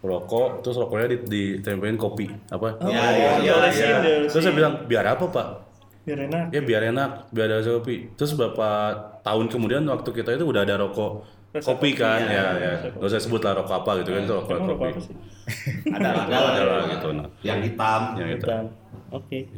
merokok, 0.00 0.58
terus 0.60 0.74
rokoknya 0.74 1.06
di- 1.12 1.24
ditempelin 1.60 1.94
kopi 1.94 2.26
apa? 2.48 2.74
Oh, 2.76 2.88
Ya, 2.88 3.04
ya, 3.12 3.30
diolesin, 3.38 3.84
ya. 3.84 3.98
diolesin. 4.00 4.30
Terus 4.30 4.42
saya 4.42 4.54
bilang 4.54 4.74
biar 4.84 5.06
apa 5.06 5.26
pak? 5.26 5.48
biar 6.00 6.16
enak 6.26 6.48
ya 6.48 6.64
biar 6.64 6.82
enak 6.90 7.28
biar 7.28 7.46
ada 7.52 7.70
kopi 7.70 8.08
terus 8.16 8.32
beberapa 8.32 8.68
tahun 9.20 9.46
kemudian 9.46 9.84
waktu 9.84 10.08
kita 10.10 10.32
itu 10.32 10.48
udah 10.48 10.64
ada 10.64 10.80
rokok 10.80 11.28
kopi 11.50 11.66
kopi, 11.66 11.90
kan 11.98 12.22
ya, 12.30 12.54
ya. 12.54 12.70
rasa 12.78 12.86
ya 12.86 12.90
nggak 12.94 13.10
usah 13.10 13.18
sebut 13.18 13.42
lah 13.42 13.52
rokok 13.58 13.76
apa 13.82 13.90
gitu 14.02 14.10
kan 14.14 14.22
itu 14.22 14.34
rokok 14.38 14.54
emang 14.54 14.70
kopi. 14.70 14.88
ada 15.90 16.08
lah 16.14 16.24
ada 16.30 16.38
lah, 16.38 16.50
ada. 16.54 16.62
lah 16.62 16.82
gitu 16.94 17.08
nah. 17.10 17.26
Yang 17.42 17.58
hitam. 17.66 18.00
Yang 18.14 18.28
Hitam. 18.38 18.64
oke. 19.10 19.38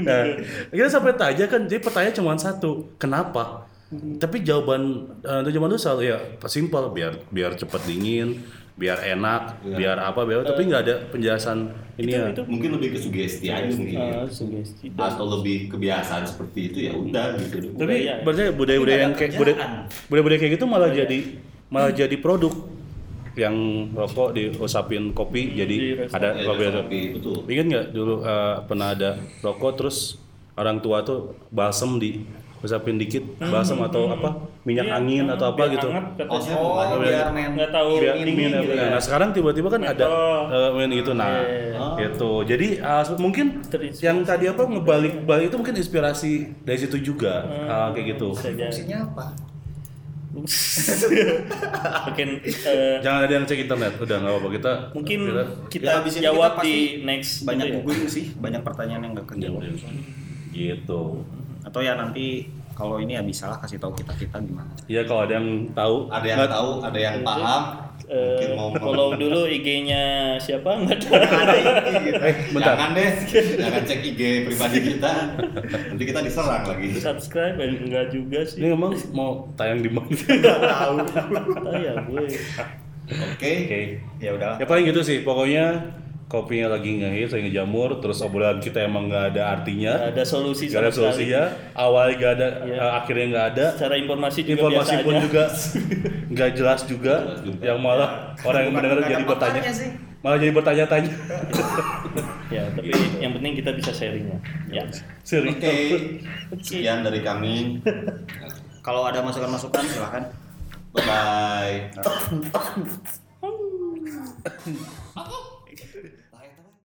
Nah 0.00 0.40
kita 0.72 0.88
sampai 0.88 1.14
tanya 1.14 1.44
kan 1.46 1.68
jadi 1.68 1.80
pertanyaan 1.84 2.16
cuma 2.16 2.34
satu 2.40 2.90
kenapa? 2.96 3.68
Tapi 3.92 4.42
jawaban 4.46 5.12
eh, 5.20 5.50
jawaban 5.50 5.74
itu 5.74 5.82
selalu 5.82 6.02
ya 6.14 6.18
simpel 6.46 6.90
biar 6.94 7.20
biar 7.30 7.54
cepat 7.58 7.84
dingin 7.86 8.40
biar 8.78 8.98
enak 9.02 9.60
biar 9.62 9.96
apa 9.98 10.20
biar 10.24 10.40
tapi 10.42 10.66
nggak 10.66 10.82
ada 10.86 10.94
penjelasan 11.10 11.68
ini 12.00 12.16
ya. 12.16 12.32
itu 12.32 12.42
mungkin 12.48 12.70
lebih 12.80 12.96
ke 12.96 12.98
sugesti 12.98 13.46
aja 13.52 13.68
mungkin 13.76 13.92
ya. 13.92 14.24
Ah, 14.24 14.26
sugesti. 14.26 14.88
Atau 14.96 15.26
lebih 15.36 15.68
kebiasaan 15.68 16.24
seperti 16.24 16.60
itu 16.72 16.78
ya 16.88 16.92
udah 16.96 17.36
gitu. 17.36 17.76
Tapi 17.76 17.76
Budaya. 17.76 18.14
berarti 18.24 18.42
budaya-budaya 18.56 18.98
yang 19.04 19.14
kayak 19.14 19.32
budaya 19.36 19.56
budaya-budaya 20.08 20.38
kayak 20.40 20.52
gitu 20.56 20.64
malah 20.64 20.88
jadi 20.88 21.18
malah 21.68 21.92
jadi 21.92 22.16
produk 22.16 22.54
yang 23.36 23.56
rokok 23.94 24.32
diusapin 24.34 25.12
kopi 25.12 25.54
jadi 25.54 25.76
Di 25.76 25.90
ada 26.10 26.28
Ya, 26.34 26.44
kopi 26.48 26.62
ada 26.66 26.80
kopi, 26.82 27.00
betul. 27.20 27.36
Ingat 27.46 27.66
nggak 27.68 27.86
dulu 27.92 28.14
eh, 28.24 28.56
pernah 28.64 28.88
ada 28.96 29.10
rokok 29.44 29.72
terus 29.76 30.16
orang 30.56 30.80
tua 30.80 31.04
tuh 31.04 31.36
balsem 31.52 32.00
di 32.00 32.24
usapin 32.60 32.94
dikit 32.94 33.24
balsem 33.38 33.80
atau 33.80 34.06
apa 34.06 34.36
minyak 34.62 34.84
Iya, 34.84 34.94
angin 34.94 35.24
atau 35.26 35.46
apa 35.48 35.56
biar 35.58 35.72
gitu. 35.72 35.88
katanya. 35.88 36.28
Oh, 36.28 36.76
Oh, 36.76 37.00
biar 37.00 37.28
main 37.30 37.50
nggak 37.52 37.70
tahu 37.70 37.90
Biar 37.96 38.14
dingin 38.14 38.26
dingin 38.28 38.50
gitu 38.54 38.70
ya. 38.70 38.82
ya. 38.82 38.88
Nah 38.90 39.00
sekarang 39.00 39.28
tiba-tiba 39.30 39.68
kan 39.68 39.82
ada 39.82 40.04
Mentol. 40.04 40.40
eh, 40.52 40.70
main 40.70 40.90
gitu 40.92 41.12
nah 41.12 41.30
Iya. 41.32 41.84
gitu. 41.98 42.30
Jadi 42.44 42.68
eh, 42.76 43.02
mungkin 43.16 43.46
Terinspirasi. 43.64 44.04
yang 44.04 44.16
tadi 44.22 44.44
apa 44.46 44.62
ngebalik 44.62 45.24
balik 45.24 45.48
itu 45.48 45.56
mungkin 45.56 45.74
inspirasi 45.74 46.32
dari 46.60 46.78
situ 46.78 46.96
juga 47.02 47.48
Ah, 47.66 47.88
kayak 47.90 48.14
gitu. 48.14 48.36
Fungsinya 48.36 48.98
apa? 49.06 49.26
mungkin 52.06 52.28
eh, 52.40 52.96
Jangan 53.00 53.20
ada 53.20 53.32
yang 53.32 53.44
cek 53.44 53.60
internet, 53.60 53.92
udah 53.96 54.16
nggak 54.16 54.30
apa-apa 54.30 54.48
kita. 54.52 54.72
mungkin 54.92 55.18
kita, 55.26 55.42
kita 55.66 55.90
Ya, 56.12 56.30
jawab 56.30 56.52
kita 56.54 56.62
di 56.62 56.74
next 57.02 57.42
banyak 57.42 57.66
gitu 57.80 57.90
ya. 57.90 58.06
sih, 58.06 58.24
banyak 58.36 58.62
pertanyaan 58.62 59.02
yang 59.02 59.12
nggak 59.12 59.26
kejawab. 59.28 59.62
gitu. 60.50 61.02
Atau 61.62 61.80
ya 61.80 61.94
nanti 61.94 62.44
kalau 62.72 62.96
ini 62.96 63.12
ya 63.12 63.22
bisa 63.22 63.46
lah 63.46 63.56
kasih 63.56 63.76
tahu 63.76 63.92
kita 63.94 64.12
kita 64.14 64.36
gimana. 64.38 64.72
Ya 64.86 65.04
kalau 65.04 65.22
ada 65.22 65.34
yang 65.34 65.48
tahu, 65.70 66.08
ada 66.08 66.24
yang 66.24 66.38
nggak- 66.38 66.52
tahu 66.52 66.70
ada 66.80 66.98
yang 66.98 67.16
paham 67.20 67.62
Eh, 68.10 68.58
mau 68.58 68.74
follow 68.74 69.14
dulu 69.14 69.46
IG-nya 69.46 70.34
siapa 70.34 70.66
nggak 70.74 70.98
ada 71.14 71.30
ada 71.46 71.54
IG 71.54 71.86
gitu. 72.02 72.18
Eh, 72.18 72.34
bentar. 72.50 72.74
jangan 72.74 72.88
deh 72.90 73.10
jangan 73.54 73.82
cek 73.86 74.00
IG 74.02 74.20
pribadi 74.42 74.78
kita 74.82 75.12
nanti 75.86 76.04
kita 76.04 76.20
diserang 76.20 76.64
lagi 76.66 76.90
subscribe 76.92 77.54
eh, 77.54 77.70
enggak 77.70 78.10
juga 78.10 78.42
sih 78.42 78.58
Ini 78.58 78.74
emang 78.74 78.98
mau 79.14 79.46
tayang 79.54 79.78
di 79.78 79.94
mana? 79.94 80.10
ah 81.62 81.78
ya 81.78 81.92
gue 82.02 82.24
oke 83.06 83.50
Oke. 83.62 83.80
Ya 84.18 84.30
udah. 84.32 84.58
Ya 84.58 84.66
paling 84.66 84.84
gitu 84.84 85.02
sih, 85.02 85.22
pokoknya 85.22 85.78
kopinya 86.30 86.78
lagi 86.78 87.02
ngehits, 87.02 87.34
lagi 87.34 87.50
ngejamur, 87.50 87.98
terus 87.98 88.22
obrolan 88.22 88.62
kita 88.62 88.86
emang 88.86 89.10
nggak 89.10 89.34
ada 89.34 89.58
artinya, 89.58 89.98
nggak 89.98 90.14
ada 90.14 90.22
solusi 90.22 90.70
nggak 90.70 90.78
ada 90.78 90.94
sekali. 90.94 91.10
solusinya, 91.10 91.42
awalnya 91.74 92.14
nggak 92.14 92.32
ada, 92.38 92.46
eh, 92.70 92.90
akhirnya 93.02 93.26
nggak 93.34 93.46
ada, 93.50 93.66
secara 93.74 93.98
informasi 93.98 94.46
juga 94.46 94.54
informasi 94.54 94.94
biasa 94.94 95.02
pun 95.02 95.18
aja. 95.18 95.26
juga 95.26 95.50
nggak 96.38 96.50
jelas 96.54 96.86
juga, 96.86 97.34
yang 97.58 97.82
malah 97.82 98.38
orang 98.46 98.62
yang 98.62 98.78
mendengar 98.78 99.02
jadi 99.10 99.26
bertanya, 99.26 99.58
sih. 99.74 99.90
malah 100.22 100.38
jadi 100.38 100.54
bertanya-tanya. 100.54 101.10
ya 102.54 102.62
tapi 102.78 102.94
yang 103.18 103.34
penting 103.34 103.58
kita 103.58 103.74
bisa 103.74 103.90
sharingnya 103.90 104.38
ya. 104.70 104.86
Serius. 105.26 105.58
oke. 105.58 105.74
Sekian 106.62 107.02
dari 107.02 107.26
kami. 107.26 107.82
Kalau 108.86 109.02
ada 109.02 109.18
masukan-masukan 109.18 109.82
silahkan. 109.82 110.30
bye 110.90 111.06
bye 111.06 111.86